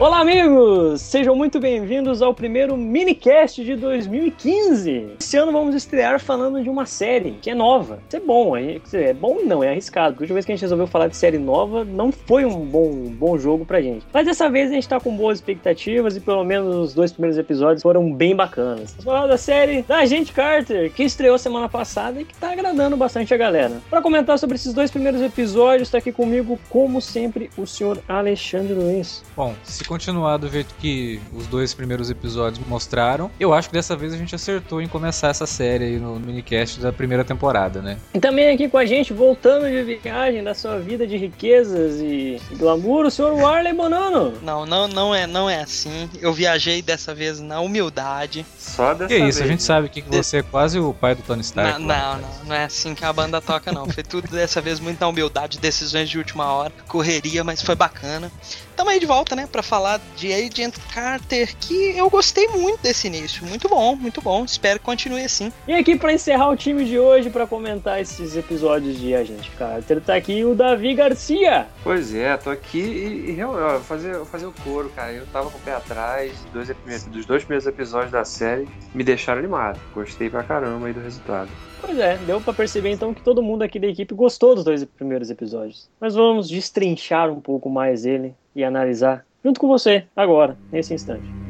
Olá, 0.00 0.20
amigos! 0.20 1.02
Sejam 1.02 1.36
muito 1.36 1.60
bem-vindos 1.60 2.22
ao 2.22 2.32
primeiro 2.32 2.74
minicast 2.74 3.62
de 3.62 3.76
2015. 3.76 5.16
Esse 5.20 5.36
ano 5.36 5.52
vamos 5.52 5.74
estrear 5.74 6.18
falando 6.18 6.62
de 6.62 6.70
uma 6.70 6.86
série 6.86 7.32
que 7.32 7.50
é 7.50 7.54
nova. 7.54 8.02
Isso 8.08 8.16
é 8.16 8.20
bom, 8.20 8.56
é, 8.56 8.80
é 8.94 9.12
bom 9.12 9.40
não, 9.44 9.62
é 9.62 9.68
arriscado. 9.68 10.14
Porque 10.14 10.22
a 10.22 10.24
última 10.24 10.36
vez 10.36 10.46
que 10.46 10.52
a 10.52 10.54
gente 10.54 10.62
resolveu 10.62 10.86
falar 10.86 11.08
de 11.08 11.18
série 11.18 11.36
nova, 11.36 11.84
não 11.84 12.10
foi 12.10 12.46
um 12.46 12.64
bom, 12.64 12.88
um 12.88 13.10
bom 13.10 13.36
jogo 13.36 13.66
pra 13.66 13.82
gente. 13.82 14.06
Mas 14.10 14.24
dessa 14.24 14.48
vez 14.48 14.70
a 14.70 14.74
gente 14.74 14.88
tá 14.88 14.98
com 14.98 15.14
boas 15.14 15.36
expectativas 15.36 16.16
e 16.16 16.20
pelo 16.20 16.44
menos 16.44 16.74
os 16.74 16.94
dois 16.94 17.12
primeiros 17.12 17.36
episódios 17.36 17.82
foram 17.82 18.10
bem 18.10 18.34
bacanas. 18.34 18.92
Vamos 18.92 19.04
falar 19.04 19.26
da 19.26 19.36
série 19.36 19.82
da 19.82 19.98
Agente 19.98 20.32
Carter, 20.32 20.90
que 20.94 21.02
estreou 21.02 21.36
semana 21.36 21.68
passada 21.68 22.22
e 22.22 22.24
que 22.24 22.34
tá 22.38 22.52
agradando 22.52 22.96
bastante 22.96 23.34
a 23.34 23.36
galera. 23.36 23.82
Para 23.90 24.00
comentar 24.00 24.38
sobre 24.38 24.56
esses 24.56 24.72
dois 24.72 24.90
primeiros 24.90 25.20
episódios, 25.20 25.90
tá 25.90 25.98
aqui 25.98 26.10
comigo, 26.10 26.58
como 26.70 27.02
sempre, 27.02 27.50
o 27.54 27.66
senhor 27.66 27.98
Alexandre 28.08 28.72
Luiz. 28.72 29.22
Bom, 29.36 29.54
se 29.62 29.89
continuar 29.90 30.36
do 30.36 30.48
jeito 30.48 30.72
que 30.78 31.20
os 31.34 31.48
dois 31.48 31.74
primeiros 31.74 32.10
episódios 32.10 32.64
mostraram, 32.68 33.28
eu 33.40 33.52
acho 33.52 33.68
que 33.68 33.74
dessa 33.74 33.96
vez 33.96 34.14
a 34.14 34.16
gente 34.16 34.32
acertou 34.32 34.80
em 34.80 34.86
começar 34.86 35.30
essa 35.30 35.46
série 35.46 35.84
aí 35.84 35.98
no 35.98 36.14
minicast 36.20 36.78
da 36.78 36.92
primeira 36.92 37.24
temporada, 37.24 37.82
né? 37.82 37.98
E 38.14 38.20
também 38.20 38.50
aqui 38.50 38.68
com 38.68 38.78
a 38.78 38.86
gente, 38.86 39.12
voltando 39.12 39.68
de 39.68 39.82
viagem 39.96 40.44
da 40.44 40.54
sua 40.54 40.78
vida 40.78 41.04
de 41.08 41.16
riquezas 41.16 42.00
e 42.00 42.40
glamour, 42.52 43.06
o 43.06 43.10
senhor 43.10 43.32
Warley 43.32 43.72
Bonano. 43.72 44.32
Não, 44.42 44.64
não, 44.64 44.86
não 44.86 45.12
é, 45.12 45.26
não 45.26 45.50
é 45.50 45.60
assim. 45.60 46.08
Eu 46.20 46.32
viajei 46.32 46.80
dessa 46.82 47.12
vez 47.12 47.40
na 47.40 47.58
humildade. 47.58 48.46
Só 48.56 48.94
dessa 48.94 49.08
que 49.08 49.18
vez. 49.18 49.34
isso, 49.34 49.42
a 49.42 49.46
gente 49.48 49.60
né? 49.60 49.66
sabe 49.66 49.88
que 49.88 50.02
você 50.02 50.36
é 50.36 50.42
quase 50.42 50.78
o 50.78 50.94
pai 50.94 51.16
do 51.16 51.22
Tony 51.22 51.40
Stark. 51.40 51.80
Não, 51.80 51.88
não, 51.88 52.18
não, 52.18 52.28
não 52.46 52.54
é 52.54 52.62
assim 52.62 52.94
que 52.94 53.04
a 53.04 53.12
banda 53.12 53.40
toca, 53.40 53.72
não. 53.72 53.88
Foi 53.90 54.04
tudo 54.04 54.28
dessa 54.28 54.60
vez 54.60 54.78
muito 54.78 55.00
na 55.00 55.08
humildade, 55.08 55.58
decisões 55.58 56.08
de 56.08 56.16
última 56.16 56.44
hora, 56.52 56.72
correria, 56.86 57.42
mas 57.42 57.60
foi 57.60 57.74
bacana. 57.74 58.30
Tamo 58.76 58.88
aí 58.88 58.98
de 58.98 59.04
volta, 59.04 59.36
né, 59.36 59.46
para 59.50 59.62
falar 59.62 59.79
de 60.16 60.32
Agent 60.32 60.74
Carter, 60.92 61.56
que 61.56 61.96
eu 61.96 62.08
gostei 62.10 62.48
muito 62.48 62.82
desse 62.82 63.06
início. 63.06 63.44
Muito 63.46 63.68
bom, 63.68 63.96
muito 63.96 64.20
bom. 64.20 64.44
Espero 64.44 64.78
que 64.78 64.84
continue 64.84 65.24
assim. 65.24 65.52
E 65.66 65.74
aqui 65.74 65.96
para 65.96 66.12
encerrar 66.12 66.48
o 66.50 66.56
time 66.56 66.84
de 66.84 66.98
hoje, 66.98 67.30
para 67.30 67.46
comentar 67.46 68.00
esses 68.00 68.36
episódios 68.36 68.98
de 68.98 69.14
Agent 69.14 69.48
Carter, 69.58 70.00
tá 70.00 70.14
aqui 70.14 70.44
o 70.44 70.54
Davi 70.54 70.94
Garcia. 70.94 71.66
Pois 71.82 72.14
é, 72.14 72.36
tô 72.36 72.50
aqui 72.50 72.78
e, 72.78 73.32
e 73.32 73.42
ó, 73.42 73.80
fazer, 73.80 74.24
fazer 74.26 74.46
o 74.46 74.52
coro, 74.64 74.90
cara. 74.90 75.12
Eu 75.12 75.26
tava 75.26 75.50
com 75.50 75.58
o 75.58 75.60
pé 75.60 75.72
atrás 75.72 76.32
dois, 76.52 76.68
dos 77.06 77.26
dois 77.26 77.44
primeiros 77.44 77.66
episódios 77.66 78.12
da 78.12 78.24
série, 78.24 78.68
me 78.94 79.02
deixaram 79.02 79.38
animado. 79.38 79.80
Gostei 79.94 80.28
pra 80.28 80.42
caramba 80.42 80.86
aí 80.86 80.92
do 80.92 81.00
resultado. 81.00 81.50
Pois 81.80 81.98
é, 81.98 82.18
deu 82.18 82.40
para 82.40 82.52
perceber 82.52 82.90
então 82.90 83.14
que 83.14 83.22
todo 83.22 83.42
mundo 83.42 83.62
aqui 83.62 83.78
da 83.78 83.86
equipe 83.86 84.14
gostou 84.14 84.54
dos 84.54 84.64
dois 84.64 84.84
primeiros 84.84 85.30
episódios. 85.30 85.88
Mas 85.98 86.14
vamos 86.14 86.48
destrinchar 86.48 87.30
um 87.30 87.40
pouco 87.40 87.70
mais 87.70 88.04
ele 88.04 88.34
e 88.54 88.62
analisar 88.62 89.24
junto 89.44 89.60
com 89.60 89.68
você 89.68 90.06
agora, 90.14 90.56
nesse 90.70 90.94
instante. 90.94 91.40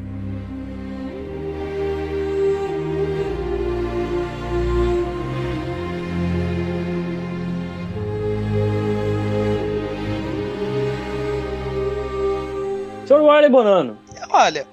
Sr. 13.06 13.22
Warley 13.22 13.50
Bonano. 13.50 13.98
Olha, 14.30 14.64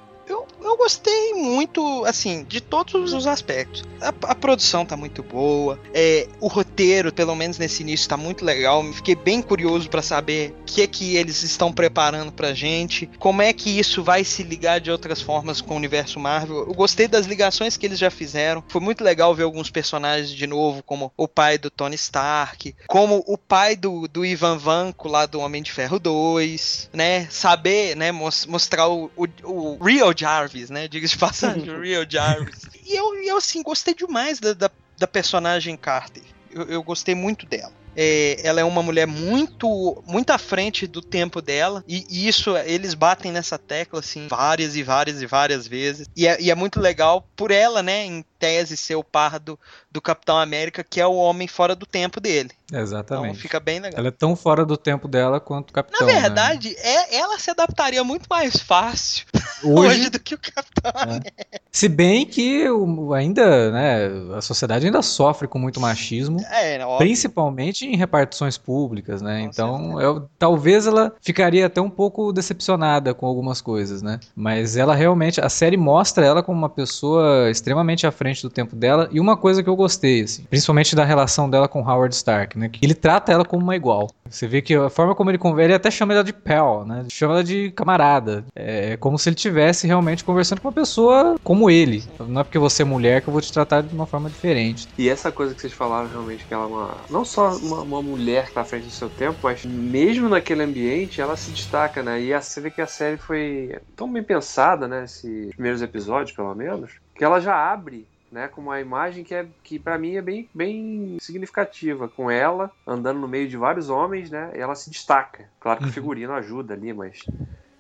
eu 0.68 0.78
gostei 0.78 1.34
muito, 1.34 2.06
assim, 2.06 2.44
de 2.44 2.62
todos 2.62 3.14
os 3.14 3.26
aspectos. 3.28 3.84
A, 4.02 4.10
a 4.32 4.36
produção 4.36 4.86
tá 4.86 4.96
muito 4.96 5.24
boa, 5.24 5.80
é, 5.94 6.28
o 6.40 6.48
roteiro, 6.48 7.12
pelo 7.12 7.36
menos 7.36 7.58
nesse 7.58 7.84
início, 7.84 8.08
tá 8.08 8.18
muito 8.18 8.44
legal. 8.44 8.84
Fiquei 8.94 9.16
bem 9.16 9.42
curioso 9.42 9.90
para 9.90 10.02
saber 10.02 10.56
o 10.62 10.66
que 10.66 10.82
é 10.82 10.88
que 10.88 11.16
eles 11.16 11.44
estão 11.44 11.72
preparando 11.72 12.32
pra 12.32 12.54
gente, 12.54 13.10
como 13.20 13.42
é 13.42 13.52
que 13.54 13.70
isso 13.70 14.04
vai 14.04 14.24
se 14.24 14.44
ligar 14.44 14.80
de 14.80 14.92
outras 14.92 15.22
formas 15.22 15.62
com 15.62 15.74
o 15.74 15.78
universo 15.78 16.20
Marvel. 16.20 16.60
Eu 16.60 16.74
gostei 16.74 17.08
das 17.08 17.26
ligações 17.26 17.78
que 17.78 17.86
eles 17.86 18.00
já 18.00 18.10
fizeram. 18.10 18.64
Foi 18.68 18.82
muito 18.82 19.04
legal 19.04 19.34
ver 19.34 19.44
alguns 19.44 19.70
personagens 19.70 20.30
de 20.30 20.48
novo, 20.48 20.84
como 20.84 21.12
o 21.16 21.28
pai 21.28 21.58
do 21.58 21.70
Tony 21.70 21.96
Stark, 21.96 22.76
como 22.88 23.24
o 23.28 23.38
pai 23.38 23.76
do, 23.76 24.08
do 24.08 24.26
Ivan 24.26 24.58
Vanko 24.58 25.08
lá 25.08 25.26
do 25.26 25.40
Homem 25.40 25.62
de 25.62 25.72
Ferro 25.72 26.00
2, 26.00 26.90
né? 26.94 27.28
Saber, 27.30 27.96
né, 27.96 28.12
mostrar 28.12 28.88
o, 28.88 29.10
o, 29.16 29.28
o 29.44 29.84
Real 29.84 30.14
Jarvis 30.16 30.57
Jarvis, 30.58 30.70
né? 30.70 30.88
Diga 30.88 31.08
de 31.08 31.18
passagem, 31.18 31.82
Real 31.82 32.06
Jarvis. 32.08 32.68
E 32.88 32.96
eu, 32.96 33.16
eu, 33.22 33.36
assim, 33.36 33.62
gostei 33.62 33.94
demais 33.94 34.40
da, 34.40 34.54
da, 34.54 34.72
da 34.98 35.06
personagem 35.06 35.76
Carter. 35.76 36.24
Eu, 36.50 36.64
eu, 36.64 36.82
gostei 36.82 37.14
muito 37.14 37.46
dela. 37.46 37.74
É, 37.98 38.40
ela 38.48 38.62
é 38.62 38.64
uma 38.64 38.82
mulher 38.82 39.06
muito 39.06 40.02
muito 40.08 40.30
à 40.30 40.38
frente 40.38 40.88
do 40.88 41.02
tempo 41.02 41.42
dela 41.42 41.84
e, 41.88 42.06
e, 42.10 42.28
isso 42.28 42.56
eles 42.58 42.94
batem 42.94 43.32
nessa 43.32 43.58
tecla 43.58 44.00
assim 44.00 44.28
várias 44.28 44.76
e 44.76 44.84
várias 44.84 45.20
e 45.20 45.26
várias 45.26 45.68
vezes 45.68 46.08
e 46.16 46.28
é, 46.28 46.40
e 46.40 46.52
é 46.52 46.56
muito 46.56 46.80
legal 46.80 47.28
por 47.36 47.50
ela 47.50 47.82
né 47.82 48.06
em 48.06 48.24
tese 48.38 48.78
ser 48.78 48.96
o 48.96 49.04
par 49.04 49.40
do, 49.40 49.60
do 49.92 50.00
Capitão 50.00 50.38
América 50.38 50.84
que 50.84 51.02
é 51.02 51.08
o 51.08 51.16
homem 51.16 51.48
fora 51.48 51.76
do 51.76 51.88
tempo 51.88 52.20
dele 52.20 52.52
Exatamente. 52.72 53.30
Então 53.30 53.42
fica 53.42 53.60
bem 53.60 53.80
legal. 53.80 53.98
Ela 53.98 54.10
é 54.10 54.12
tão 54.12 54.36
fora 54.36 54.66
do 54.66 54.76
tempo 54.76 55.08
dela 55.08 55.40
quanto 55.40 55.70
o 55.70 55.74
Capitão. 55.74 56.06
Na 56.06 56.14
né? 56.14 56.20
verdade, 56.20 56.70
né? 56.70 56.76
é, 56.84 57.16
ela 57.18 57.40
se 57.40 57.50
adaptaria 57.50 58.04
muito 58.04 58.28
mais 58.30 58.58
fácil 58.58 59.26
hoje, 59.64 60.00
hoje 60.00 60.10
do 60.10 60.20
que 60.20 60.36
o 60.36 60.38
Capitão. 60.38 60.92
É. 61.16 61.60
Se 61.72 61.88
bem 61.88 62.26
que 62.26 62.68
o, 62.70 63.14
ainda, 63.14 63.72
né, 63.72 64.08
a 64.36 64.42
sociedade 64.42 64.86
ainda 64.86 65.02
sofre 65.02 65.48
com 65.48 65.60
muito 65.60 65.80
machismo, 65.80 66.40
é, 66.52 66.80
principalmente 66.98 67.86
em 67.86 67.96
repartições 67.96 68.58
públicas, 68.58 69.22
né? 69.22 69.42
então, 69.42 70.02
eu, 70.02 70.28
talvez 70.40 70.88
ela 70.88 71.14
ficaria 71.22 71.66
até 71.66 71.80
um 71.80 71.90
pouco 71.90 72.34
decepcionada 72.34 73.14
com 73.14 73.26
algumas 73.26 73.62
coisas, 73.62 74.02
né? 74.02 74.20
Mas 74.36 74.76
ela 74.76 74.96
realmente, 74.96 75.40
a 75.40 75.50
série 75.50 75.78
mostra 75.78 76.26
ela 76.26 76.42
como 76.44 76.58
uma 76.58 76.70
pessoa 76.70 77.50
extremamente 77.50 78.08
à 78.08 78.12
frente 78.12 78.42
do 78.42 78.50
tempo 78.50 78.76
dela 78.76 79.08
e 79.12 79.20
uma 79.20 79.38
coisa 79.38 79.62
que 79.62 79.70
eu 79.70 79.76
gostei, 79.76 80.22
assim, 80.22 80.44
principalmente 80.50 80.96
da 80.96 81.06
relação 81.06 81.50
dela 81.50 81.68
com 81.68 81.88
Howard 81.88 82.16
Stark 82.16 82.58
né? 82.58 82.70
Ele 82.82 82.94
trata 82.94 83.32
ela 83.32 83.46
como 83.46 83.64
uma 83.64 83.76
igual. 83.76 84.10
Você 84.30 84.48
vê 84.48 84.62
que 84.62 84.76
a 84.76 84.90
forma 84.90 85.16
como 85.16 85.30
ele 85.32 85.38
conversa, 85.38 85.66
ele 85.66 85.74
até 85.74 85.90
chama 85.90 86.14
ela 86.14 86.24
de 86.24 86.34
pal, 86.34 86.86
né? 86.86 87.06
Chama 87.10 87.36
ela 87.36 87.44
de 87.44 87.72
camarada. 87.72 88.44
É 88.56 88.98
como 88.98 89.18
se 89.18 89.30
ele 89.30 89.36
tivesse 89.36 89.47
realmente 89.88 90.24
conversando 90.24 90.62
com 90.62 90.68
uma 90.68 90.74
pessoa 90.74 91.38
como 91.44 91.70
ele. 91.70 92.04
Não 92.20 92.42
é 92.42 92.44
porque 92.44 92.60
você 92.60 92.82
é 92.82 92.86
mulher 92.86 93.22
que 93.22 93.28
eu 93.28 93.32
vou 93.32 93.42
te 93.42 93.52
tratar 93.52 93.82
de 93.82 93.94
uma 93.94 94.06
forma 94.06 94.30
diferente. 94.30 94.88
E 94.98 95.10
essa 95.10 95.32
coisa 95.32 95.54
que 95.54 95.62
vocês 95.62 95.74
falaram 95.74 96.08
realmente, 96.10 96.46
que 96.46 96.54
ela 96.54 96.64
é 96.64 96.68
uma. 96.68 96.98
Não 97.10 97.26
só 97.26 97.56
uma, 97.58 97.82
uma 97.82 98.02
mulher 98.02 98.48
que 98.48 98.54
tá 98.54 98.62
à 98.62 98.66
frente 98.66 98.86
do 98.86 98.92
seu 98.92 99.10
tempo, 99.10 99.38
mas 99.44 99.66
mesmo 99.66 100.30
naquele 100.30 100.64
ambiente 100.64 101.22
ela 101.22 101.36
se 101.36 101.52
destaca, 101.52 102.04
né? 102.04 102.20
E 102.22 102.34
você 102.34 102.62
vê 102.62 102.72
que 102.72 102.82
a 102.82 102.88
série 102.88 103.18
foi 103.18 103.78
tão 103.96 104.12
bem 104.12 104.24
pensada, 104.24 104.88
né? 104.88 105.04
Esses 105.04 105.54
primeiros 105.54 105.82
episódios, 105.82 106.36
pelo 106.36 106.54
menos, 106.56 106.92
que 107.16 107.24
ela 107.24 107.40
já 107.40 107.56
abre 107.56 108.08
né, 108.32 108.48
com 108.48 108.62
uma 108.62 108.80
imagem 108.80 109.24
que, 109.24 109.34
é, 109.34 109.46
que 109.64 109.80
para 109.80 109.98
mim 109.98 110.16
é 110.16 110.22
bem, 110.22 110.50
bem 110.54 111.18
significativa, 111.20 112.08
com 112.08 112.30
ela 112.30 112.72
andando 112.86 113.20
no 113.20 113.28
meio 113.28 113.48
de 113.48 113.58
vários 113.58 113.90
homens, 113.90 114.30
né, 114.30 114.52
ela 114.54 114.76
se 114.76 114.90
destaca. 114.90 115.50
Claro 115.60 115.80
que 115.80 115.86
o 115.86 115.88
uhum. 115.88 115.94
figurino 115.94 116.34
ajuda 116.34 116.74
ali, 116.74 116.94
mas 116.94 117.26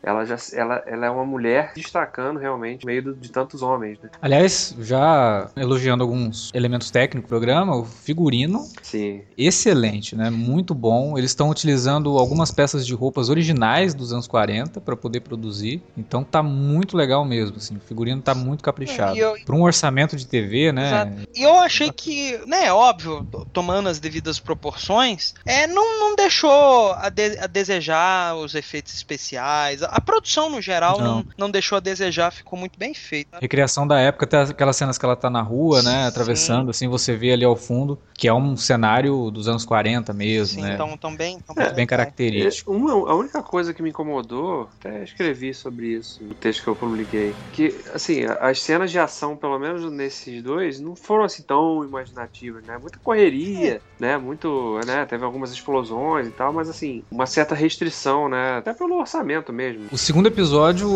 ela 0.08 0.26
já 0.26 0.38
ela, 0.54 0.84
ela 0.88 1.06
é 1.06 1.10
uma 1.10 1.26
mulher 1.26 1.74
destacando 1.76 2.40
realmente 2.40 2.86
no 2.86 2.88
meio 2.88 3.14
de 3.14 3.30
tantos 3.30 3.62
homens. 3.62 4.00
Né? 4.02 4.10
Aliás, 4.22 4.74
já 4.80 5.50
elogiando 5.56 6.02
alguns 6.02 6.50
elementos 6.54 6.90
técnicos 6.90 7.28
do 7.28 7.30
programa, 7.30 7.76
o 7.76 7.84
figurino 7.84 8.66
Sim. 8.82 9.22
excelente, 9.38 10.16
né? 10.16 10.30
Muito 10.30 10.74
bom. 10.74 11.18
Eles 11.18 11.32
estão 11.32 11.50
utilizando 11.50 12.18
algumas 12.18 12.52
peças 12.52 12.88
de 12.88 12.94
roupas 12.94 13.30
originais 13.30 13.94
dos 13.94 14.14
anos 14.14 14.28
40 14.28 14.80
para 14.80 14.96
poder 14.96 15.20
produzir. 15.20 15.84
Então 15.98 16.24
tá 16.24 16.42
muito 16.42 16.96
legal 16.96 17.26
mesmo, 17.26 17.58
assim. 17.58 17.76
O 17.76 17.82
figurino 17.82 18.22
tá 18.22 18.34
muito 18.34 18.64
caprichado. 18.64 19.20
É, 19.20 19.44
Para 19.44 19.56
um 19.56 19.64
orçamento 19.64 20.16
de 20.16 20.26
TV, 20.26 20.72
né? 20.72 20.88
Exato. 20.88 21.30
E 21.36 21.44
eu 21.44 21.56
achei 21.56 21.92
que, 21.92 22.40
né, 22.48 22.72
óbvio, 22.72 23.28
tomando 23.52 23.90
as 23.90 24.00
devidas 24.00 24.40
proporções, 24.40 25.34
é 25.46 25.68
não, 25.68 26.00
não 26.00 26.16
deixou 26.16 26.94
a, 26.94 27.10
de, 27.10 27.38
a 27.40 27.48
desejar 27.48 28.36
os 28.36 28.56
efeitos 28.56 28.94
especiais 28.94 29.84
a 29.84 29.97
produção, 30.02 30.50
no 30.50 30.62
geral, 30.62 31.00
não. 31.00 31.16
não, 31.18 31.26
não 31.38 31.52
deixou 31.52 31.78
a 31.78 31.80
desejar, 31.80 32.32
ficou 32.32 32.58
muito 32.58 32.78
bem 32.78 32.94
feita. 32.94 33.40
Recriação 33.40 33.88
da 33.88 34.00
época, 34.00 34.26
até 34.26 34.42
aquelas 34.52 34.76
cenas 34.76 34.98
que 34.98 35.06
ela 35.06 35.16
tá 35.16 35.30
na 35.30 35.42
rua, 35.42 35.82
né? 35.82 36.08
Atravessando, 36.08 36.66
Sim. 36.66 36.70
assim, 36.70 36.88
você 36.88 37.16
vê 37.16 37.32
ali 37.32 37.46
ao 37.46 37.56
fundo, 37.56 38.00
que 38.14 38.28
é 38.28 38.34
um 38.34 38.56
cenário 38.56 39.32
dos 39.32 39.48
anos 39.48 39.66
40 39.66 40.14
mesmo, 40.14 40.62
Sim, 40.62 40.68
né? 40.68 40.78
Tão, 40.78 40.98
tão 40.98 41.16
bem, 41.16 41.40
tão 41.40 41.56
é, 41.64 41.74
bem 41.74 41.86
característico. 41.86 42.72
Uma, 42.72 42.92
a 42.92 43.16
única 43.16 43.42
coisa 43.42 43.74
que 43.74 43.82
me 43.82 43.90
incomodou, 43.90 44.70
até 44.80 45.04
escrevi 45.04 45.54
sobre 45.54 45.88
isso 45.88 46.24
no 46.24 46.34
texto 46.34 46.64
que 46.64 46.70
eu 46.70 46.76
publiquei, 46.76 47.34
que, 47.54 47.74
assim, 47.94 48.26
as 48.40 48.62
cenas 48.62 48.92
de 48.92 49.00
ação, 49.00 49.36
pelo 49.36 49.58
menos 49.60 49.90
nesses 49.92 50.42
dois, 50.42 50.80
não 50.80 50.96
foram 50.96 51.24
assim 51.24 51.44
tão 51.44 51.84
imaginativas, 51.84 52.64
né? 52.66 52.78
Muita 52.78 53.00
correria, 53.00 53.76
é. 53.76 53.82
né? 54.00 54.18
Muito, 54.18 54.80
né? 54.86 55.06
Teve 55.06 55.24
algumas 55.24 55.52
explosões 55.52 56.28
e 56.28 56.32
tal, 56.32 56.54
mas 56.54 56.70
assim, 56.70 57.04
uma 57.12 57.26
certa 57.26 57.56
restrição, 57.56 58.30
né? 58.30 58.58
Até 58.58 58.74
pelo 58.74 58.98
orçamento 58.98 59.52
mesmo 59.54 59.87
O 59.92 59.98
segundo 59.98 60.28
episódio 60.28 60.90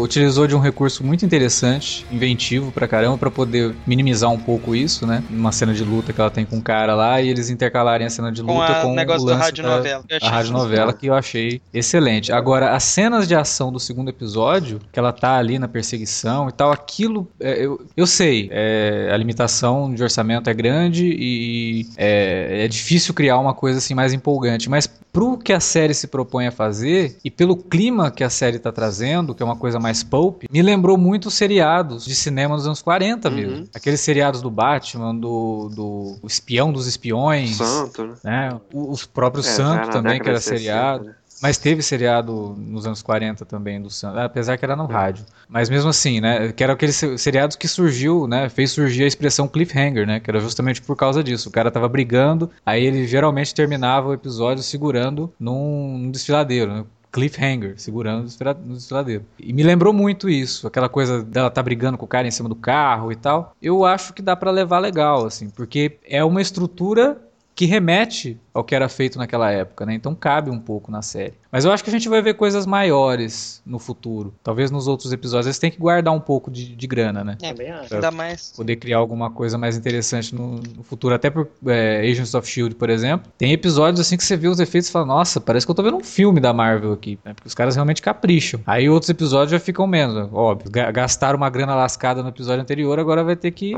utilizou 0.00 0.46
de 0.46 0.56
um 0.56 0.58
recurso 0.58 1.04
muito 1.04 1.24
interessante, 1.24 2.06
inventivo 2.10 2.72
pra 2.72 2.88
caramba, 2.88 3.18
pra 3.18 3.30
poder 3.30 3.74
minimizar 3.86 4.30
um 4.30 4.38
pouco 4.38 4.74
isso, 4.74 5.06
né? 5.06 5.22
Uma 5.28 5.52
cena 5.52 5.74
de 5.74 5.84
luta 5.84 6.12
que 6.12 6.20
ela 6.20 6.30
tem 6.30 6.46
com 6.46 6.56
um 6.56 6.60
cara 6.60 6.94
lá 6.94 7.20
e 7.20 7.28
eles 7.28 7.50
intercalarem 7.50 8.06
a 8.06 8.10
cena 8.10 8.32
de 8.32 8.40
luta 8.40 8.54
com, 8.54 8.62
a, 8.62 8.82
com 8.82 8.94
negócio 8.94 9.22
o 9.22 9.26
lance 9.26 9.38
da 9.38 9.44
rádio 9.44 9.64
novela. 9.64 10.04
A 10.22 10.28
rádio 10.30 10.52
novela 10.52 10.92
que 10.92 11.06
eu 11.06 11.14
achei 11.14 11.60
excelente. 11.74 12.32
Agora, 12.32 12.74
as 12.74 12.84
cenas 12.84 13.28
de 13.28 13.34
ação 13.34 13.70
do 13.70 13.78
segundo 13.78 14.08
episódio, 14.08 14.80
que 14.90 14.98
ela 14.98 15.12
tá 15.12 15.36
ali 15.36 15.58
na 15.58 15.68
perseguição 15.68 16.48
e 16.48 16.52
tal, 16.52 16.72
aquilo, 16.72 17.28
é, 17.38 17.64
eu, 17.64 17.80
eu 17.96 18.06
sei, 18.06 18.48
é, 18.50 19.10
a 19.12 19.16
limitação 19.16 19.92
de 19.92 20.02
orçamento 20.02 20.48
é 20.48 20.54
grande 20.54 21.06
e 21.06 21.86
é, 21.96 22.64
é 22.64 22.68
difícil 22.68 23.12
criar 23.12 23.38
uma 23.38 23.52
coisa 23.52 23.78
assim 23.78 23.94
mais 23.94 24.14
empolgante, 24.14 24.70
mas 24.70 24.86
pro 25.12 25.36
que 25.36 25.52
a 25.52 25.60
série 25.60 25.94
se 25.94 26.06
propõe 26.06 26.46
a 26.46 26.52
fazer 26.52 27.16
e 27.24 27.30
pelo 27.30 27.56
clima 27.56 28.10
que 28.10 28.22
a 28.22 28.27
série 28.30 28.58
tá 28.58 28.72
trazendo, 28.72 29.34
que 29.34 29.42
é 29.42 29.46
uma 29.46 29.56
coisa 29.56 29.78
mais 29.78 30.02
pulp, 30.02 30.44
me 30.50 30.62
lembrou 30.62 30.96
muito 30.96 31.26
os 31.26 31.34
seriados 31.34 32.04
de 32.04 32.14
cinema 32.14 32.56
dos 32.56 32.66
anos 32.66 32.82
40 32.82 33.28
uhum. 33.28 33.34
mesmo. 33.34 33.68
Aqueles 33.74 34.00
seriados 34.00 34.40
do 34.42 34.50
Batman, 34.50 35.14
do, 35.14 35.68
do 35.68 36.18
Espião 36.26 36.72
dos 36.72 36.86
Espiões. 36.86 37.56
Santo, 37.56 38.06
né? 38.06 38.50
né? 38.50 38.60
Os 38.72 39.04
próprios 39.04 39.46
é, 39.46 39.50
Santo 39.52 39.90
também, 39.90 40.20
que 40.20 40.28
era 40.28 40.40
seriado. 40.40 41.04
né? 41.04 41.14
Mas 41.40 41.56
teve 41.56 41.82
seriado 41.82 42.56
nos 42.58 42.86
anos 42.86 43.02
40 43.02 43.44
também 43.44 43.80
do 43.80 43.90
Santos, 43.90 44.18
apesar 44.18 44.56
que 44.56 44.64
era 44.64 44.74
no 44.74 44.86
rádio. 44.86 45.24
Mas 45.48 45.70
mesmo 45.70 45.88
assim, 45.88 46.20
né, 46.20 46.52
que 46.52 46.64
era 46.64 46.72
aquele 46.72 46.92
seriado 46.92 47.56
que 47.56 47.68
surgiu, 47.68 48.26
né, 48.26 48.48
fez 48.48 48.72
surgir 48.72 49.04
a 49.04 49.06
expressão 49.06 49.46
cliffhanger, 49.46 50.06
né, 50.06 50.20
que 50.20 50.28
era 50.28 50.40
justamente 50.40 50.82
por 50.82 50.96
causa 50.96 51.22
disso. 51.22 51.48
O 51.48 51.52
cara 51.52 51.70
tava 51.70 51.88
brigando, 51.88 52.50
aí 52.66 52.84
ele 52.84 53.06
geralmente 53.06 53.54
terminava 53.54 54.08
o 54.08 54.12
episódio 54.12 54.62
segurando 54.62 55.32
num, 55.38 55.98
num 55.98 56.10
desfiladeiro, 56.10 56.72
né, 56.72 56.84
cliffhanger, 57.10 57.74
segurando 57.78 58.28
no 58.64 58.74
desfiladeiro. 58.74 59.24
E 59.38 59.52
me 59.52 59.62
lembrou 59.62 59.92
muito 59.92 60.28
isso, 60.28 60.66
aquela 60.66 60.88
coisa 60.88 61.22
dela 61.22 61.50
tá 61.50 61.62
brigando 61.62 61.98
com 61.98 62.04
o 62.04 62.08
cara 62.08 62.28
em 62.28 62.30
cima 62.30 62.48
do 62.48 62.54
carro 62.54 63.10
e 63.10 63.16
tal. 63.16 63.54
Eu 63.60 63.84
acho 63.84 64.12
que 64.12 64.22
dá 64.22 64.36
para 64.36 64.50
levar 64.50 64.78
legal, 64.78 65.26
assim, 65.26 65.50
porque 65.50 65.98
é 66.04 66.22
uma 66.24 66.42
estrutura 66.42 67.18
que 67.54 67.66
remete 67.66 68.38
ao 68.58 68.64
que 68.64 68.74
era 68.74 68.88
feito 68.88 69.18
naquela 69.18 69.50
época, 69.50 69.86
né? 69.86 69.94
Então 69.94 70.14
cabe 70.14 70.50
um 70.50 70.58
pouco 70.58 70.90
na 70.90 71.02
série. 71.02 71.34
Mas 71.50 71.64
eu 71.64 71.72
acho 71.72 71.82
que 71.82 71.88
a 71.88 71.92
gente 71.92 72.08
vai 72.08 72.20
ver 72.20 72.34
coisas 72.34 72.66
maiores 72.66 73.62
no 73.64 73.78
futuro. 73.78 74.34
Talvez 74.42 74.70
nos 74.70 74.86
outros 74.86 75.12
episódios 75.12 75.46
eles 75.46 75.58
têm 75.58 75.70
que 75.70 75.78
guardar 75.78 76.12
um 76.12 76.20
pouco 76.20 76.50
de, 76.50 76.76
de 76.76 76.86
grana, 76.86 77.24
né? 77.24 77.38
É, 77.42 77.54
bem. 77.54 77.72
Ainda 77.90 78.10
mais. 78.10 78.52
Poder 78.54 78.76
criar 78.76 78.98
alguma 78.98 79.30
coisa 79.30 79.56
mais 79.56 79.76
interessante 79.76 80.34
no, 80.34 80.60
no 80.76 80.82
futuro. 80.82 81.14
Até 81.14 81.30
por 81.30 81.48
é, 81.66 82.00
Agents 82.00 82.34
of 82.34 82.46
Shield, 82.46 82.74
por 82.74 82.90
exemplo. 82.90 83.30
Tem 83.38 83.52
episódios 83.52 84.00
assim 84.00 84.16
que 84.16 84.24
você 84.24 84.36
vê 84.36 84.48
os 84.48 84.60
efeitos 84.60 84.90
e 84.90 84.92
fala, 84.92 85.06
nossa, 85.06 85.40
parece 85.40 85.64
que 85.64 85.70
eu 85.70 85.74
tô 85.74 85.82
vendo 85.82 85.96
um 85.96 86.04
filme 86.04 86.38
da 86.38 86.52
Marvel 86.52 86.92
aqui. 86.92 87.18
Né? 87.24 87.32
Porque 87.32 87.48
os 87.48 87.54
caras 87.54 87.74
realmente 87.74 88.02
capricham. 88.02 88.60
Aí 88.66 88.88
outros 88.88 89.08
episódios 89.08 89.52
já 89.52 89.60
ficam 89.60 89.86
menos. 89.86 90.28
Óbvio, 90.32 90.70
gastaram 90.92 91.38
uma 91.38 91.48
grana 91.48 91.74
lascada 91.74 92.22
no 92.22 92.28
episódio 92.28 92.60
anterior, 92.60 92.98
agora 92.98 93.24
vai 93.24 93.36
ter 93.36 93.52
que 93.52 93.72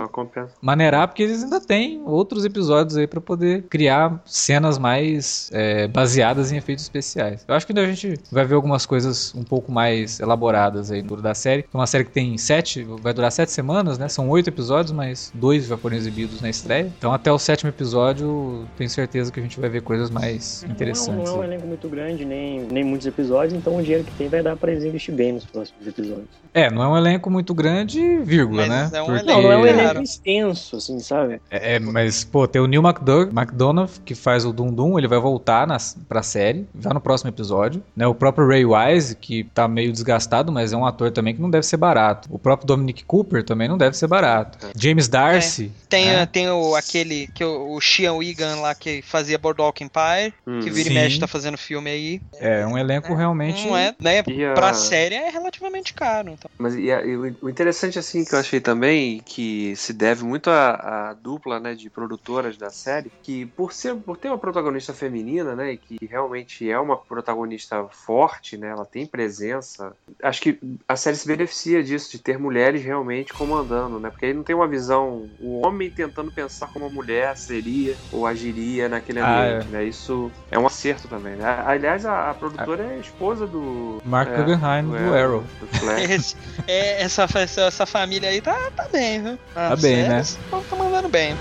maneirar, 0.60 1.06
porque 1.06 1.22
eles 1.22 1.44
ainda 1.44 1.60
têm 1.60 2.02
outros 2.04 2.44
episódios 2.44 2.96
aí 2.96 3.06
para 3.06 3.20
poder 3.20 3.64
criar 3.68 4.20
cenas 4.24 4.69
mais 4.78 5.50
é, 5.52 5.86
baseadas 5.86 6.52
em 6.52 6.56
efeitos 6.56 6.84
especiais. 6.84 7.44
Eu 7.46 7.54
acho 7.54 7.66
que 7.66 7.78
a 7.78 7.86
gente 7.86 8.14
vai 8.30 8.44
ver 8.44 8.54
algumas 8.54 8.86
coisas 8.86 9.34
um 9.34 9.42
pouco 9.42 9.70
mais 9.70 10.20
elaboradas 10.20 10.90
aí 10.90 11.02
no 11.02 11.20
da 11.20 11.34
série. 11.34 11.64
É 11.72 11.76
uma 11.76 11.86
série 11.86 12.04
que 12.04 12.10
tem 12.10 12.36
sete, 12.38 12.82
vai 13.02 13.12
durar 13.12 13.30
sete 13.30 13.52
semanas, 13.52 13.98
né? 13.98 14.08
São 14.08 14.28
oito 14.30 14.48
episódios, 14.48 14.92
mas 14.92 15.30
dois 15.34 15.66
já 15.66 15.76
foram 15.76 15.96
exibidos 15.96 16.40
na 16.40 16.48
estreia. 16.48 16.92
Então 16.96 17.12
até 17.12 17.30
o 17.30 17.38
sétimo 17.38 17.68
episódio, 17.68 18.66
tenho 18.76 18.88
certeza 18.88 19.30
que 19.30 19.40
a 19.40 19.42
gente 19.42 19.60
vai 19.60 19.68
ver 19.68 19.82
coisas 19.82 20.10
mais 20.10 20.64
interessantes. 20.64 21.28
Não, 21.28 21.36
não 21.36 21.42
é 21.42 21.46
um 21.46 21.52
elenco 21.52 21.66
muito 21.66 21.88
grande, 21.88 22.24
nem, 22.24 22.60
nem 22.70 22.84
muitos 22.84 23.06
episódios, 23.06 23.54
então 23.54 23.76
o 23.76 23.82
dinheiro 23.82 24.04
que 24.04 24.12
tem 24.12 24.28
vai 24.28 24.42
dar 24.42 24.56
para 24.56 24.72
eles 24.72 24.84
investir 24.84 25.14
bem 25.14 25.32
nos 25.32 25.44
próximos 25.44 25.86
episódios. 25.86 26.28
É, 26.54 26.70
não 26.70 26.82
é 26.82 26.88
um 26.88 26.96
elenco 26.96 27.30
muito 27.30 27.54
grande, 27.54 28.18
vírgula, 28.20 28.66
mas 28.66 28.92
né? 28.92 28.98
É 28.98 29.02
um 29.02 29.06
Porque... 29.06 29.22
Não, 29.24 29.42
não 29.42 29.52
é 29.52 29.56
um 29.56 29.66
elenco 29.66 30.02
extenso, 30.02 30.76
assim, 30.76 30.98
sabe? 31.00 31.40
É, 31.50 31.76
é 31.76 31.78
mas, 31.78 32.24
pô, 32.24 32.46
tem 32.46 32.60
o 32.60 32.66
Neil 32.66 32.82
McDonough, 32.82 34.00
que 34.04 34.14
faz 34.14 34.44
o 34.44 34.49
Doom 34.52 34.72
Doom, 34.72 34.98
ele 34.98 35.08
vai 35.08 35.18
voltar 35.18 35.66
nas, 35.66 35.96
pra 36.08 36.22
série, 36.22 36.66
já 36.78 36.92
no 36.92 37.00
próximo 37.00 37.30
episódio. 37.30 37.82
Né? 37.96 38.06
O 38.06 38.14
próprio 38.14 38.46
Ray 38.46 38.64
Wise, 38.64 39.16
que 39.16 39.44
tá 39.44 39.66
meio 39.68 39.92
desgastado, 39.92 40.52
mas 40.52 40.72
é 40.72 40.76
um 40.76 40.86
ator 40.86 41.10
também 41.10 41.34
que 41.34 41.40
não 41.40 41.50
deve 41.50 41.66
ser 41.66 41.76
barato. 41.76 42.28
O 42.32 42.38
próprio 42.38 42.66
Dominic 42.66 43.04
Cooper 43.04 43.44
também 43.44 43.68
não 43.68 43.78
deve 43.78 43.96
ser 43.96 44.06
barato. 44.06 44.58
James 44.76 45.08
Darcy. 45.08 45.70
É. 45.74 45.88
Tem, 45.88 46.06
né? 46.06 46.26
tem 46.26 46.48
o, 46.48 46.74
aquele, 46.74 47.26
que 47.28 47.44
o, 47.44 47.74
o 47.74 47.80
Sean 47.80 48.14
Wigan 48.14 48.56
lá 48.56 48.74
que 48.74 49.02
fazia 49.02 49.38
Boardwalk 49.38 49.82
Empire, 49.82 50.32
hum. 50.46 50.60
que 50.60 50.70
vira 50.70 50.88
Sim. 50.88 50.90
e 50.90 50.94
mexe 50.94 51.20
tá 51.20 51.26
fazendo 51.26 51.58
filme 51.58 51.90
aí. 51.90 52.22
É, 52.38 52.66
um 52.66 52.78
elenco 52.78 53.12
é, 53.12 53.16
realmente... 53.16 53.66
Não 53.66 53.76
é, 53.76 53.94
né? 54.00 54.20
A... 54.20 54.54
Pra 54.54 54.74
série 54.74 55.14
é 55.14 55.28
relativamente 55.30 55.92
caro. 55.94 56.30
Então. 56.30 56.50
Mas 56.58 56.74
e 56.74 56.90
a, 56.90 57.04
e 57.04 57.16
o 57.16 57.48
interessante, 57.48 57.98
assim, 57.98 58.24
que 58.24 58.34
eu 58.34 58.38
achei 58.38 58.60
também, 58.60 59.20
que 59.24 59.74
se 59.76 59.92
deve 59.92 60.24
muito 60.24 60.50
à, 60.50 61.10
à 61.10 61.14
dupla, 61.14 61.60
né, 61.60 61.74
de 61.74 61.90
produtoras 61.90 62.56
da 62.56 62.70
série, 62.70 63.10
que 63.22 63.46
por, 63.46 63.72
ser, 63.72 63.94
por 63.96 64.16
ter 64.16 64.28
uma 64.28 64.38
protagonista 64.40 64.92
feminina, 64.92 65.54
né, 65.54 65.72
e 65.72 65.76
que 65.76 66.06
realmente 66.06 66.68
é 66.68 66.78
uma 66.78 66.96
protagonista 66.96 67.84
forte, 67.90 68.56
né, 68.56 68.68
ela 68.68 68.84
tem 68.84 69.06
presença, 69.06 69.92
acho 70.22 70.40
que 70.40 70.58
a 70.88 70.96
série 70.96 71.16
se 71.16 71.26
beneficia 71.26 71.82
disso, 71.82 72.10
de 72.10 72.18
ter 72.18 72.38
mulheres 72.38 72.82
realmente 72.82 73.32
comandando, 73.32 74.00
né, 74.00 74.10
porque 74.10 74.26
aí 74.26 74.34
não 74.34 74.42
tem 74.42 74.56
uma 74.56 74.66
visão, 74.66 75.28
o 75.40 75.64
homem 75.64 75.90
tentando 75.90 76.32
pensar 76.32 76.68
como 76.72 76.86
a 76.86 76.90
mulher 76.90 77.36
seria 77.36 77.94
ou 78.12 78.26
agiria 78.26 78.88
naquele 78.88 79.20
ambiente, 79.20 79.66
ah, 79.66 79.68
é. 79.68 79.72
né, 79.72 79.84
isso 79.84 80.30
é 80.50 80.58
um 80.58 80.66
acerto 80.66 81.06
também, 81.06 81.36
né. 81.36 81.62
Aliás, 81.66 82.04
a, 82.06 82.30
a 82.30 82.34
produtora 82.34 82.82
é 82.82 82.94
a 82.94 82.98
esposa 82.98 83.46
do... 83.46 84.00
Mark 84.04 84.28
é, 84.30 84.36
Guggenheim, 84.36 84.84
do, 84.84 84.90
do 84.90 85.14
Arrow. 85.14 85.44
Do 85.60 85.66
Flash. 85.78 86.36
é, 86.66 87.02
essa, 87.02 87.26
essa, 87.34 87.86
família 87.86 88.30
aí 88.30 88.40
tá, 88.40 88.70
tá 88.74 88.88
bem, 88.90 89.22
viu? 89.22 89.38
tá 89.54 89.76
bem, 89.76 90.08
né? 90.08 90.22
Tá 90.50 90.76
mandando 90.76 91.08
bem. 91.08 91.36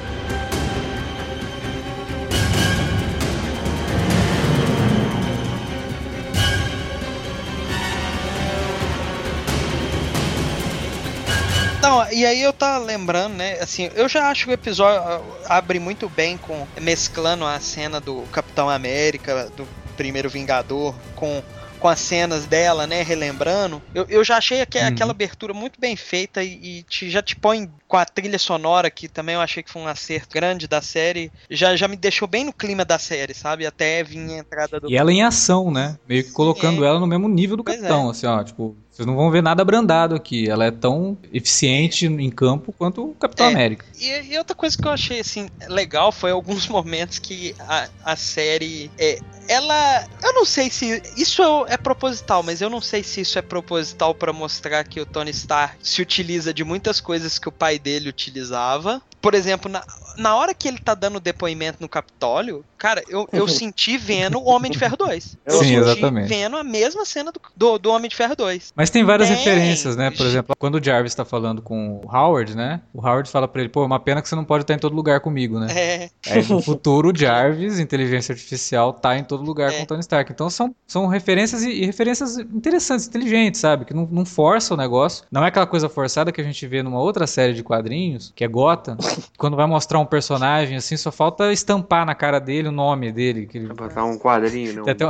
Não, 12.05 12.13
e 12.13 12.25
aí 12.25 12.41
eu 12.41 12.53
tava 12.53 12.83
lembrando, 12.83 13.35
né? 13.35 13.59
Assim, 13.59 13.89
eu 13.95 14.07
já 14.07 14.29
acho 14.29 14.45
que 14.45 14.51
o 14.51 14.53
episódio 14.53 15.01
ah, 15.01 15.21
abre 15.57 15.79
muito 15.79 16.09
bem 16.09 16.37
com 16.37 16.67
mesclando 16.79 17.45
a 17.45 17.59
cena 17.59 17.99
do 17.99 18.23
Capitão 18.31 18.69
América, 18.69 19.51
do 19.55 19.67
primeiro 19.95 20.29
Vingador, 20.29 20.95
com 21.15 21.43
com 21.79 21.87
as 21.87 21.99
cenas 21.99 22.45
dela, 22.45 22.85
né, 22.85 23.01
relembrando, 23.01 23.81
eu, 23.95 24.05
eu 24.09 24.23
já 24.23 24.37
achei 24.37 24.63
que, 24.65 24.77
uhum. 24.77 24.87
aquela 24.87 25.11
abertura 25.11 25.53
muito 25.53 25.79
bem 25.79 25.95
feita 25.95 26.43
e, 26.43 26.79
e 26.79 26.83
te, 26.83 27.09
já 27.09 27.21
te 27.21 27.35
põe 27.35 27.69
com 27.87 27.97
a 27.97 28.05
trilha 28.05 28.37
sonora, 28.37 28.91
que 28.91 29.07
também 29.07 29.35
eu 29.35 29.41
achei 29.41 29.63
que 29.63 29.71
foi 29.71 29.81
um 29.81 29.87
acerto 29.87 30.33
grande 30.33 30.67
da 30.67 30.81
série, 30.81 31.31
já, 31.49 31.75
já 31.75 31.87
me 31.87 31.95
deixou 31.95 32.27
bem 32.27 32.43
no 32.43 32.53
clima 32.53 32.83
da 32.83 32.99
série, 32.99 33.33
sabe? 33.33 33.65
Até 33.65 34.03
vir 34.03 34.19
a 34.29 34.37
entrada 34.37 34.79
do. 34.79 34.91
E 34.91 34.97
ela 34.97 35.11
em 35.11 35.23
ação, 35.23 35.71
né? 35.71 35.97
Meio 36.07 36.23
que 36.23 36.31
colocando 36.31 36.83
é. 36.83 36.87
ela 36.87 36.99
no 36.99 37.07
mesmo 37.07 37.29
nível 37.29 37.55
do 37.55 37.63
pois 37.63 37.77
capitão, 37.77 38.07
é. 38.07 38.11
assim, 38.11 38.27
ó, 38.27 38.43
tipo, 38.43 38.75
vocês 38.99 39.07
não 39.07 39.15
vão 39.15 39.31
ver 39.31 39.41
nada 39.41 39.63
brandado 39.63 40.13
aqui. 40.13 40.49
Ela 40.49 40.65
é 40.65 40.71
tão 40.71 41.17
eficiente 41.31 42.05
em 42.05 42.29
campo 42.29 42.73
quanto 42.77 43.11
o 43.11 43.15
Capitão 43.15 43.47
é, 43.47 43.53
América. 43.53 43.85
E, 43.97 44.33
e, 44.33 44.37
outra 44.37 44.53
coisa 44.53 44.77
que 44.77 44.85
eu 44.85 44.91
achei 44.91 45.21
assim 45.21 45.47
legal 45.69 46.11
foi 46.11 46.31
alguns 46.31 46.67
momentos 46.69 47.17
que 47.17 47.55
a, 47.59 47.87
a 48.03 48.15
série 48.17 48.91
é, 48.97 49.19
ela. 49.47 50.05
Eu 50.21 50.33
não 50.33 50.43
sei 50.43 50.69
se. 50.69 51.01
Isso 51.15 51.41
é, 51.41 51.73
é 51.73 51.77
proposital, 51.77 52.43
mas 52.43 52.59
eu 52.59 52.69
não 52.69 52.81
sei 52.81 53.01
se 53.01 53.21
isso 53.21 53.39
é 53.39 53.41
proposital 53.41 54.13
para 54.13 54.33
mostrar 54.33 54.83
que 54.83 54.99
o 54.99 55.05
Tony 55.05 55.31
Stark 55.31 55.77
se 55.81 56.01
utiliza 56.01 56.53
de 56.53 56.65
muitas 56.65 56.99
coisas 56.99 57.39
que 57.39 57.47
o 57.47 57.53
pai 57.53 57.79
dele 57.79 58.09
utilizava. 58.09 59.01
Por 59.21 59.33
exemplo, 59.33 59.71
na, 59.71 59.83
na 60.19 60.35
hora 60.35 60.53
que 60.53 60.67
ele 60.67 60.77
tá 60.77 60.93
dando 60.93 61.19
depoimento 61.19 61.77
no 61.79 61.87
Capitólio, 61.87 62.63
cara, 62.77 63.01
eu, 63.07 63.27
eu 63.31 63.47
senti 63.49 63.97
vendo 63.97 64.37
o 64.37 64.49
Homem 64.49 64.71
de 64.71 64.77
Ferro 64.77 64.97
2. 64.97 65.37
Eu 65.45 65.53
Sim, 65.53 65.59
senti 65.59 65.75
exatamente. 65.75 66.27
vendo 66.27 66.57
a 66.57 66.63
mesma 66.63 67.05
cena 67.05 67.31
do, 67.31 67.41
do, 67.55 67.79
do 67.79 67.91
Homem 67.91 68.09
de 68.09 68.15
Ferro 68.15 68.35
2. 68.35 68.73
Mas 68.75 68.89
tem 68.89 69.03
várias 69.03 69.29
tem. 69.29 69.37
referências, 69.37 69.95
né? 69.95 70.11
Por 70.11 70.25
exemplo, 70.25 70.55
quando 70.59 70.75
o 70.75 70.83
Jarvis 70.83 71.15
tá 71.15 71.23
falando 71.23 71.61
com 71.61 72.01
o 72.03 72.15
Howard, 72.15 72.55
né? 72.55 72.81
O 72.93 72.99
Howard 72.99 73.29
fala 73.29 73.47
pra 73.47 73.61
ele, 73.61 73.69
pô, 73.69 73.83
é 73.83 73.85
uma 73.85 73.99
pena 73.99 74.21
que 74.21 74.27
você 74.27 74.35
não 74.35 74.43
pode 74.43 74.63
estar 74.63 74.73
em 74.73 74.79
todo 74.79 74.95
lugar 74.95 75.21
comigo, 75.21 75.59
né? 75.59 75.67
É. 75.71 76.09
Aí 76.29 76.45
no 76.47 76.61
futuro, 76.61 77.11
o 77.11 77.17
Jarvis, 77.17 77.79
inteligência 77.79 78.33
artificial, 78.33 78.93
tá 78.93 79.17
em 79.17 79.23
todo 79.23 79.43
lugar 79.43 79.71
é. 79.71 79.77
com 79.77 79.83
o 79.83 79.85
Tony 79.85 80.01
Stark. 80.01 80.31
Então 80.31 80.49
são, 80.49 80.75
são 80.85 81.07
referências 81.07 81.63
e, 81.63 81.69
e 81.69 81.85
referências 81.85 82.37
interessantes, 82.37 83.07
inteligentes, 83.07 83.61
sabe? 83.61 83.85
Que 83.85 83.93
não, 83.93 84.07
não 84.11 84.25
força 84.25 84.73
o 84.73 84.77
negócio. 84.77 85.23
Não 85.31 85.43
é 85.45 85.47
aquela 85.47 85.67
coisa 85.67 85.87
forçada 85.87 86.31
que 86.31 86.41
a 86.41 86.43
gente 86.43 86.65
vê 86.67 86.83
numa 86.83 86.99
outra 86.99 87.25
série 87.25 87.53
de 87.53 87.63
quadrinhos, 87.63 88.33
que 88.35 88.43
é 88.43 88.47
Gotham. 88.47 88.97
quando 89.37 89.55
vai 89.55 89.65
mostrar 89.65 89.99
um 89.99 90.05
personagem 90.09 90.77
assim, 90.77 90.97
só 90.97 91.11
falta 91.11 91.51
estampar 91.53 92.05
na 92.05 92.15
cara 92.15 92.39
dele 92.39 92.67
o 92.67 92.71
nome 92.71 93.11
dele. 93.11 93.45
Que 93.45 93.57
ele... 93.57 93.73
Botar 93.73 94.03
um 94.03 94.17
quadrinho, 94.17 94.73
não. 94.75 94.83
Tem 94.83 94.93
até, 94.93 95.05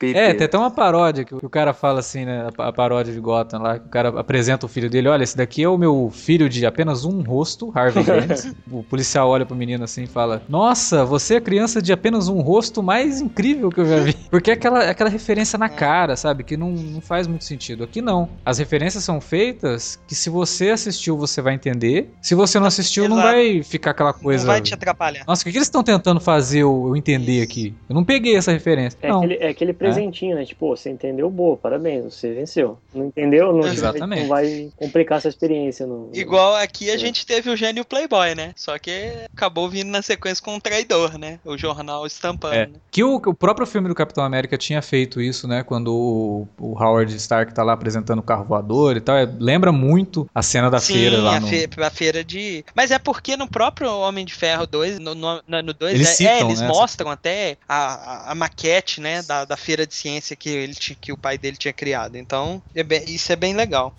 É, 0.00 0.34
tem 0.34 0.44
até 0.44 0.58
uma 0.58 0.70
paródia 0.70 1.24
que 1.24 1.34
o 1.34 1.48
cara 1.48 1.72
fala 1.72 2.00
assim, 2.00 2.26
né? 2.26 2.48
A 2.58 2.72
paródia 2.72 3.14
de 3.14 3.20
Gotham 3.20 3.58
lá, 3.58 3.78
que 3.78 3.86
o 3.86 3.88
cara 3.88 4.08
apresenta 4.20 4.66
o 4.66 4.68
filho 4.68 4.90
dele, 4.90 5.08
olha, 5.08 5.22
esse 5.24 5.36
daqui 5.36 5.62
é 5.62 5.68
o 5.68 5.78
meu 5.78 6.10
filho 6.12 6.50
de 6.50 6.66
apenas 6.66 7.06
um 7.06 7.22
rosto, 7.22 7.72
Harvey 7.74 8.04
Dent. 8.04 8.54
o 8.70 8.82
policial 8.82 9.28
olha 9.28 9.46
pro 9.46 9.56
menino 9.56 9.84
assim 9.84 10.02
e 10.02 10.06
fala, 10.06 10.42
nossa, 10.48 11.04
você 11.04 11.36
é 11.36 11.40
criança 11.40 11.80
de 11.80 11.92
apenas 11.92 12.28
um 12.28 12.40
rosto 12.40 12.82
mais 12.82 13.22
incrível 13.22 13.70
que 13.70 13.80
eu 13.80 13.86
já 13.86 14.00
vi. 14.00 14.12
Porque 14.30 14.50
é 14.50 14.54
aquela, 14.54 14.84
é 14.84 14.90
aquela 14.90 15.08
referência 15.08 15.58
na 15.58 15.68
cara, 15.68 16.14
sabe? 16.14 16.44
Que 16.44 16.58
não, 16.58 16.72
não 16.72 17.00
faz 17.00 17.26
muito 17.26 17.44
sentido. 17.44 17.84
Aqui 17.84 18.02
não. 18.02 18.28
As 18.44 18.58
referências 18.58 19.02
são 19.02 19.18
feitas 19.18 19.98
que 20.06 20.14
se 20.14 20.28
você 20.28 20.70
assistiu, 20.70 21.16
você 21.16 21.40
vai 21.40 21.54
entender. 21.54 22.10
Se 22.20 22.34
você 22.34 22.58
não 22.58 22.66
assistiu, 22.66 23.04
Exato. 23.04 23.16
não 23.16 23.22
vai 23.22 23.62
ficar 23.62 23.92
aquela 23.92 24.12
coisa... 24.12 24.44
Não 24.44 24.52
vai 24.52 24.60
te 24.60 24.74
atrapalhar. 24.74 25.24
Nossa, 25.26 25.40
o 25.40 25.44
que, 25.44 25.52
que 25.52 25.58
eles 25.58 25.68
estão 25.68 25.82
tentando 25.82 26.20
fazer 26.20 26.60
eu, 26.60 26.84
eu 26.88 26.96
entender 26.96 27.40
aqui? 27.40 27.74
Eu 27.88 27.94
não 27.94 28.04
peguei 28.04 28.36
essa 28.36 28.52
referência. 28.52 28.98
É, 29.00 29.10
aquele, 29.10 29.34
é 29.36 29.48
aquele 29.48 29.72
presentinho, 29.86 30.32
é. 30.32 30.40
né? 30.40 30.44
Tipo, 30.44 30.76
você 30.76 30.90
entendeu, 30.90 31.30
boa, 31.30 31.56
parabéns, 31.56 32.14
você 32.14 32.32
venceu. 32.32 32.78
Não 32.94 33.06
entendeu, 33.06 33.52
não, 33.52 33.66
Exatamente. 33.66 34.22
não 34.22 34.28
vai 34.28 34.70
complicar 34.76 35.18
essa 35.18 35.28
experiência. 35.28 35.86
No, 35.86 36.10
Igual 36.12 36.54
aqui 36.56 36.90
a 36.90 36.94
é. 36.94 36.98
gente 36.98 37.26
teve 37.26 37.50
o 37.50 37.56
gênio 37.56 37.84
Playboy, 37.84 38.34
né? 38.34 38.52
Só 38.56 38.78
que 38.78 39.12
acabou 39.34 39.68
vindo 39.68 39.88
na 39.88 40.02
sequência 40.02 40.44
com 40.44 40.54
um 40.54 40.60
traidor, 40.60 41.18
né? 41.18 41.38
O 41.44 41.56
jornal 41.56 42.06
estampando. 42.06 42.54
É. 42.54 42.66
Né? 42.66 42.74
Que 42.90 43.02
o, 43.02 43.16
o, 43.16 43.34
próprio 43.34 43.66
filme 43.66 43.88
do 43.88 43.94
Capitão 43.94 44.24
América 44.24 44.56
tinha 44.56 44.80
feito 44.82 45.20
isso, 45.20 45.46
né? 45.46 45.62
Quando 45.62 45.94
o, 45.94 46.48
o 46.58 46.82
Howard 46.82 47.14
Stark 47.16 47.52
tá 47.52 47.62
lá 47.62 47.72
apresentando 47.72 48.18
o 48.20 48.22
carro 48.22 48.44
voador 48.44 48.96
e 48.96 49.00
tal. 49.00 49.16
É, 49.16 49.28
lembra 49.38 49.72
muito 49.72 50.28
a 50.34 50.42
cena 50.42 50.70
da 50.70 50.78
Sim, 50.78 50.94
feira 50.94 51.18
lá. 51.18 51.36
A, 51.36 51.40
no... 51.40 51.48
fe 51.48 51.68
a 51.78 51.90
feira 51.90 52.24
de. 52.24 52.64
Mas 52.74 52.90
é 52.90 52.98
porque 52.98 53.36
no 53.36 53.48
próprio 53.48 53.90
Homem 53.90 54.24
de 54.24 54.34
Ferro 54.34 54.66
2, 54.66 54.98
no 54.98 55.14
2, 55.14 55.42
no, 55.46 55.62
no 55.62 55.72
dois, 55.72 55.94
eles, 55.94 56.08
é, 56.08 56.12
citam, 56.12 56.32
é, 56.32 56.40
eles 56.40 56.60
né? 56.60 56.68
mostram 56.68 57.10
até 57.10 57.56
a, 57.68 57.76
a, 57.76 58.32
a, 58.32 58.34
maquete, 58.34 59.00
né? 59.00 59.22
Da, 59.22 59.44
da 59.44 59.56
feira 59.56 59.75
de 59.84 59.94
ciência 59.94 60.36
que, 60.36 60.48
ele, 60.48 60.74
que 60.74 61.12
o 61.12 61.18
pai 61.18 61.36
dele 61.36 61.56
tinha 61.56 61.72
criado. 61.72 62.16
Então, 62.16 62.62
é 62.74 62.84
bem, 62.84 63.02
isso 63.08 63.32
é 63.32 63.36
bem 63.36 63.54
legal. 63.54 63.92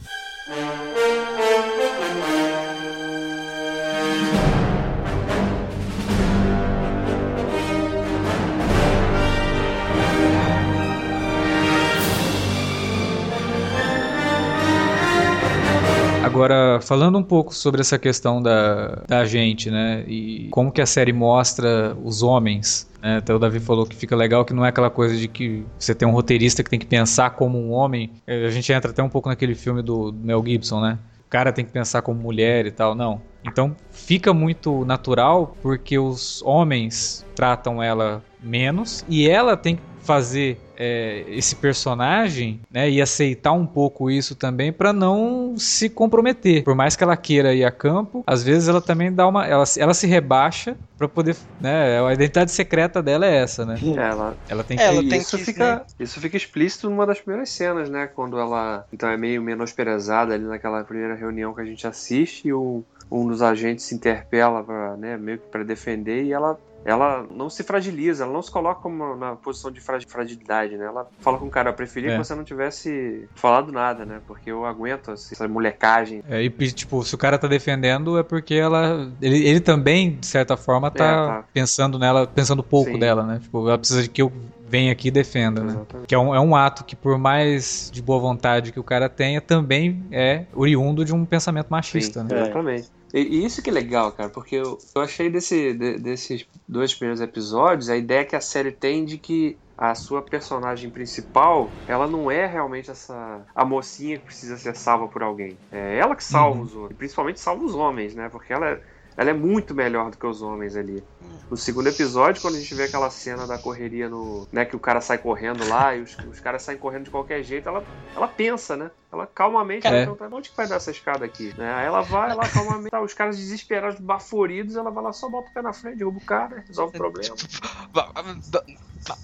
Agora, 16.37 16.79
falando 16.81 17.17
um 17.17 17.23
pouco 17.23 17.55
sobre 17.55 17.81
essa 17.81 17.97
questão 17.97 18.41
da, 18.41 19.01
da 19.07 19.25
gente, 19.25 19.71
né? 19.71 20.03
E 20.07 20.49
como 20.51 20.71
que 20.71 20.79
a 20.79 20.85
série 20.85 21.11
mostra 21.11 21.97
os 22.03 22.21
homens 22.21 22.87
né? 23.07 23.17
Até 23.17 23.33
o 23.33 23.39
Davi 23.39 23.61
falou 23.61 23.85
que 23.85 23.95
fica 23.95 24.17
legal 24.17 24.43
que 24.43 24.53
não 24.53 24.65
é 24.65 24.69
aquela 24.69 24.89
coisa 24.89 25.15
de 25.15 25.29
que 25.29 25.65
você 25.79 25.95
tem 25.95 26.05
um 26.05 26.11
roteirista 26.11 26.61
que 26.61 26.69
tem 26.69 26.77
que 26.77 26.85
pensar 26.85 27.29
como 27.29 27.57
um 27.57 27.71
homem. 27.71 28.11
É, 28.27 28.45
a 28.45 28.49
gente 28.49 28.71
entra 28.73 28.91
até 28.91 29.01
um 29.01 29.07
pouco 29.07 29.29
naquele 29.29 29.55
filme 29.55 29.81
do 29.81 30.13
Mel 30.13 30.43
Gibson, 30.45 30.81
né? 30.81 30.99
O 31.25 31.29
cara 31.29 31.53
tem 31.53 31.63
que 31.63 31.71
pensar 31.71 32.01
como 32.01 32.21
mulher 32.21 32.65
e 32.65 32.71
tal. 32.71 32.93
Não. 32.93 33.21
Então 33.45 33.73
fica 33.91 34.33
muito 34.33 34.83
natural 34.83 35.55
porque 35.61 35.97
os 35.97 36.41
homens 36.41 37.25
tratam 37.33 37.81
ela 37.81 38.21
menos 38.43 39.05
e 39.07 39.29
ela 39.29 39.55
tem 39.55 39.77
que 39.77 39.81
fazer 40.01 40.59
é, 40.77 41.25
esse 41.27 41.55
personagem 41.55 42.61
né, 42.71 42.89
e 42.89 43.01
aceitar 43.01 43.51
um 43.51 43.65
pouco 43.65 44.09
isso 44.09 44.35
também 44.35 44.71
para 44.71 44.93
não 44.93 45.55
se 45.57 45.89
comprometer. 45.89 46.63
Por 46.63 46.75
mais 46.75 46.95
que 46.95 47.03
ela 47.03 47.17
queira 47.17 47.53
ir 47.53 47.65
a 47.65 47.71
campo, 47.71 48.23
às 48.25 48.43
vezes 48.43 48.67
ela 48.67 48.81
também 48.81 49.11
dá 49.11 49.27
uma. 49.27 49.45
Ela, 49.45 49.63
ela 49.77 49.93
se 49.93 50.05
rebaixa 50.05 50.77
para 50.97 51.07
poder. 51.07 51.35
Né, 51.59 51.99
a 51.99 52.13
identidade 52.13 52.51
secreta 52.51 53.01
dela 53.01 53.25
é 53.25 53.35
essa, 53.37 53.65
né? 53.65 53.77
É, 53.81 54.09
ela, 54.09 54.37
ela 54.47 54.63
tem 54.63 54.77
que. 54.77 54.83
Ela 54.83 55.01
tem 55.01 55.19
isso, 55.19 55.37
que, 55.37 55.43
fica, 55.43 55.75
né? 55.75 55.81
isso 55.99 56.19
fica 56.21 56.37
explícito 56.37 56.89
numa 56.89 57.05
das 57.05 57.19
primeiras 57.19 57.49
cenas, 57.49 57.89
né? 57.89 58.07
Quando 58.07 58.39
ela. 58.39 58.85
Então 58.93 59.09
é 59.09 59.17
meio 59.17 59.41
menosprezada 59.41 60.33
ali 60.33 60.43
naquela 60.43 60.83
primeira 60.83 61.15
reunião 61.15 61.53
que 61.53 61.61
a 61.61 61.65
gente 61.65 61.87
assiste 61.87 62.47
e 62.47 62.53
o 62.53 62.83
um 63.09 63.27
dos 63.27 63.41
agentes 63.41 63.85
se 63.85 63.95
interpela 63.95 64.63
para 64.63 64.97
né, 64.97 65.17
meio 65.17 65.37
que 65.37 65.47
para 65.47 65.63
defender 65.63 66.23
e 66.23 66.33
ela 66.33 66.59
ela 66.87 67.27
não 67.29 67.49
se 67.49 67.63
fragiliza, 67.63 68.23
ela 68.23 68.31
não 68.31 68.41
se 68.41 68.49
coloca 68.49 68.81
como 68.81 69.13
na 69.17 69.35
posição 69.35 69.69
de 69.69 69.81
fragilidade, 69.81 70.77
né? 70.77 70.85
Ela 70.85 71.05
fala 71.19 71.37
com 71.37 71.47
o 71.47 71.49
cara, 71.49 71.69
eu 71.69 71.73
preferia 71.73 72.11
é. 72.11 72.13
que 72.13 72.23
você 72.23 72.33
não 72.33 72.45
tivesse 72.45 73.27
falado 73.35 73.73
nada, 73.73 74.05
né? 74.05 74.21
Porque 74.25 74.49
eu 74.49 74.65
aguento 74.65 75.11
essa 75.11 75.45
molecagem. 75.49 76.23
É, 76.29 76.41
e 76.41 76.49
tipo, 76.71 77.03
se 77.03 77.13
o 77.13 77.17
cara 77.17 77.37
tá 77.37 77.45
defendendo 77.45 78.17
é 78.17 78.23
porque 78.23 78.53
ela. 78.53 79.11
Ele, 79.21 79.45
ele 79.45 79.59
também, 79.59 80.15
de 80.15 80.27
certa 80.27 80.55
forma, 80.55 80.89
tá, 80.89 81.05
é, 81.05 81.09
tá. 81.09 81.43
pensando 81.53 81.99
nela, 81.99 82.25
pensando 82.25 82.63
pouco 82.63 82.91
Sim. 82.91 82.99
dela, 82.99 83.23
né? 83.23 83.39
Tipo, 83.41 83.67
ela 83.67 83.77
precisa 83.77 84.03
de 84.03 84.09
que 84.09 84.21
eu 84.21 84.31
venha 84.67 84.91
aqui 84.91 85.07
e 85.07 85.11
defenda, 85.11 85.63
né? 85.63 85.85
Que 86.07 86.13
é 86.13 86.19
um, 86.19 86.33
é 86.33 86.39
um 86.39 86.55
ato 86.55 86.83
que, 86.83 86.95
por 86.95 87.17
mais 87.17 87.89
de 87.91 88.01
boa 88.01 88.19
vontade 88.19 88.71
que 88.71 88.79
o 88.79 88.83
cara 88.83 89.09
tenha, 89.09 89.39
também 89.39 90.03
é 90.11 90.45
oriundo 90.53 91.05
de 91.05 91.13
um 91.13 91.25
pensamento 91.25 91.67
machista, 91.69 92.21
Sim, 92.21 92.27
né? 92.27 92.41
Exatamente. 92.41 92.91
E, 93.13 93.45
isso 93.45 93.61
que 93.61 93.69
é 93.69 93.73
legal, 93.73 94.11
cara, 94.11 94.29
porque 94.29 94.55
eu, 94.55 94.77
eu 94.95 95.01
achei 95.01 95.29
desse, 95.29 95.73
de, 95.73 95.97
desses 95.97 96.45
dois 96.67 96.93
primeiros 96.93 97.21
episódios 97.21 97.89
a 97.89 97.95
ideia 97.95 98.25
que 98.25 98.35
a 98.35 98.41
série 98.41 98.71
tem 98.71 99.05
de 99.05 99.17
que 99.17 99.57
a 99.77 99.93
sua 99.93 100.21
personagem 100.23 100.89
principal, 100.89 101.69
ela 101.87 102.07
não 102.07 102.31
é 102.31 102.47
realmente 102.47 102.89
essa 102.89 103.45
a 103.53 103.63
mocinha 103.63 104.17
que 104.17 104.25
precisa 104.25 104.57
ser 104.57 104.75
salva 104.75 105.07
por 105.07 105.21
alguém. 105.21 105.55
É 105.71 105.99
ela 105.99 106.15
que 106.15 106.23
salva 106.23 106.57
uhum. 106.57 106.65
os 106.65 106.75
outros, 106.75 106.97
principalmente 106.97 107.39
salva 107.39 107.63
os 107.63 107.75
homens, 107.75 108.15
né? 108.15 108.27
Porque 108.27 108.51
ela 108.51 108.71
é, 108.71 108.81
ela 109.17 109.31
é 109.31 109.33
muito 109.33 109.73
melhor 109.73 110.11
do 110.11 110.17
que 110.17 110.25
os 110.27 110.43
homens 110.43 110.75
ali. 110.75 111.03
No 111.49 111.57
segundo 111.57 111.87
episódio, 111.87 112.41
quando 112.41 112.55
a 112.55 112.59
gente 112.59 112.75
vê 112.75 112.83
aquela 112.83 113.09
cena 113.09 113.47
da 113.47 113.57
correria 113.57 114.07
no. 114.07 114.47
né, 114.51 114.63
que 114.63 114.75
o 114.75 114.79
cara 114.79 115.01
sai 115.01 115.17
correndo 115.17 115.67
lá 115.67 115.95
e 115.95 116.01
os, 116.01 116.15
os 116.29 116.39
caras 116.39 116.61
saem 116.61 116.77
correndo 116.77 117.05
de 117.05 117.09
qualquer 117.09 117.41
jeito, 117.41 117.67
ela, 117.67 117.83
ela 118.15 118.27
pensa, 118.27 118.77
né? 118.77 118.91
Ela 119.11 119.25
calmamente 119.25 119.87
é. 119.87 119.89
pergunta, 119.89 120.29
onde 120.31 120.49
que 120.49 120.57
vai 120.57 120.67
dar 120.67 120.75
essa 120.75 120.91
escada 120.91 121.25
aqui? 121.25 121.53
Né? 121.57 121.73
Aí 121.73 121.85
ela 121.85 122.01
vai 122.01 122.35
lá 122.35 122.47
calmamente, 122.47 122.91
tá, 122.91 123.01
os 123.01 123.13
caras 123.13 123.37
desesperados, 123.37 123.99
baforidos, 123.99 124.75
ela 124.75 124.91
vai 124.91 125.03
lá, 125.03 125.13
só 125.13 125.29
bota 125.29 125.49
o 125.49 125.53
pé 125.53 125.61
na 125.61 125.73
frente, 125.73 125.97
derruba 125.97 126.19
o 126.19 126.25
cara, 126.25 126.63
resolve 126.67 126.95
o 126.95 126.99
problema. 126.99 127.35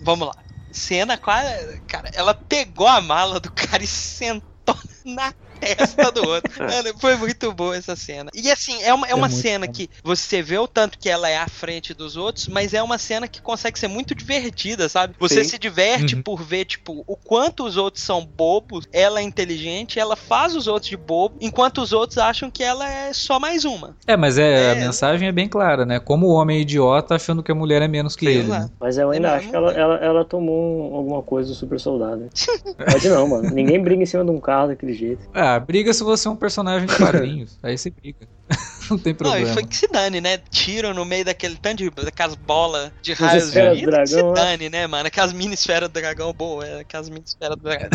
Vamos 0.02 0.28
lá. 0.28 0.36
Cena 0.72 1.18
quase. 1.18 1.82
Cara, 1.82 2.10
ela 2.16 2.34
pegou 2.34 2.88
a 2.88 3.00
mala 3.00 3.40
do 3.40 3.52
cara 3.52 3.84
e 3.84 3.88
sentou 3.88 4.76
na 5.06 5.34
testa 5.64 6.12
do 6.12 6.28
outro. 6.28 6.52
Mano, 6.60 6.98
foi 7.00 7.16
muito 7.16 7.52
boa 7.54 7.76
essa 7.76 7.96
cena. 7.96 8.30
E 8.34 8.52
assim, 8.52 8.82
é 8.82 8.94
uma, 8.94 9.08
é, 9.08 9.12
é 9.12 9.16
uma 9.16 9.30
cena 9.30 9.66
bom. 9.66 9.72
que 9.72 9.90
você 10.04 10.42
vê 10.42 10.58
o 10.58 10.68
tanto 10.68 10.98
que 10.98 11.10
ela 11.10 11.30
é 11.30 11.38
à 11.38 11.48
frente 11.48 11.94
dos 11.94 12.18
outros, 12.18 12.48
mas 12.48 12.74
é 12.74 12.82
uma 12.82 12.98
cena 12.98 13.28
que 13.28 13.42
consegue 13.42 13.78
ser 13.78 13.88
muito 13.88 14.16
divertida, 14.16 14.88
sabe? 14.90 15.16
Você 15.20 15.44
Sim. 15.44 15.52
se 15.52 15.60
diverte 15.60 16.16
uhum. 16.16 16.22
por 16.22 16.42
ver, 16.42 16.66
tipo, 16.66 17.04
o 17.08 17.16
quanto 17.16 17.64
os 17.66 17.78
outros 17.78 18.04
são 18.04 18.26
bobos, 18.26 18.88
ela 18.92 19.20
é 19.20 19.24
inteligente, 19.24 20.00
ela 20.00 20.16
faz 20.16 20.56
os 20.56 20.68
outros 20.68 20.90
de 20.90 20.98
bobo, 20.98 21.36
enquanto 21.40 21.80
os 21.80 21.94
outros 21.94 22.18
acham 22.18 22.50
que 22.50 22.64
ela 22.64 22.90
é 22.90 23.14
só 23.14 23.40
mais 23.40 23.66
uma. 23.66 23.96
É, 24.08 24.18
mas 24.18 24.38
é, 24.38 24.70
é... 24.70 24.72
a 24.72 24.76
mensagem 24.76 25.28
é 25.28 25.32
bem 25.32 25.48
clara, 25.48 25.86
né? 25.86 26.00
Como 26.00 26.28
o 26.28 26.34
homem 26.34 26.58
é 26.58 26.62
idiota 26.62 27.16
achando 27.16 27.44
que 27.44 27.52
a 27.52 27.56
mulher 27.56 27.82
é 27.82 27.88
menos 27.88 28.16
que 28.16 28.26
Sim, 28.26 28.32
ele. 28.32 28.48
Né? 28.50 28.70
Mas 28.80 28.98
eu 28.98 29.10
ainda 29.12 29.34
acho 29.34 29.50
que 29.50 29.56
ela, 29.56 29.72
ela, 29.74 29.96
ela 29.98 30.26
tomou 30.26 30.94
alguma 30.96 31.22
coisa 31.22 31.50
do 31.50 31.56
super 31.56 31.80
soldado. 31.80 32.30
Pode 32.78 33.10
não, 33.10 33.28
mano. 33.28 33.50
Ninguém 33.52 33.82
briga 33.82 34.04
em 34.04 34.06
cima 34.06 34.24
de 34.24 34.32
um 34.32 34.40
carro 34.40 34.68
daquele 34.68 34.94
jeito. 34.94 35.22
Ah, 35.34 35.53
briga 35.60 35.94
se 35.94 36.04
você 36.04 36.28
é 36.28 36.32
um 36.32 36.36
personagem 36.36 36.88
de 36.88 36.98
quadrinhos. 36.98 37.60
aí 37.64 37.78
você 37.78 37.90
briga. 37.90 38.28
não 38.90 38.98
tem 38.98 39.14
problema. 39.14 39.46
Não, 39.46 39.52
e 39.52 39.54
foi 39.54 39.64
que 39.64 39.76
se 39.76 39.88
dane, 39.88 40.22
né? 40.22 40.38
Tiro 40.50 40.94
no 40.94 41.06
meio 41.06 41.26
daquele 41.26 41.56
tanto 41.56 41.78
de 41.78 41.90
daquelas 41.90 42.36
bolas 42.36 42.92
de 43.02 43.14
raios 43.14 43.52
de. 43.52 43.86
Dragão, 43.86 44.06
se 44.08 44.24
né? 44.24 44.34
dane, 44.34 44.70
né, 44.70 44.88
mano? 44.88 45.08
Aquelas 45.08 45.34
mini 45.34 45.54
esferas 45.54 45.90
do 45.90 45.94
dragão, 45.94 46.34
boa, 46.34 46.66
é, 46.66 46.80
aquelas 46.82 47.10
mini 47.10 47.24
esferas 47.26 47.58
do 47.58 47.64
dragão. 47.64 47.90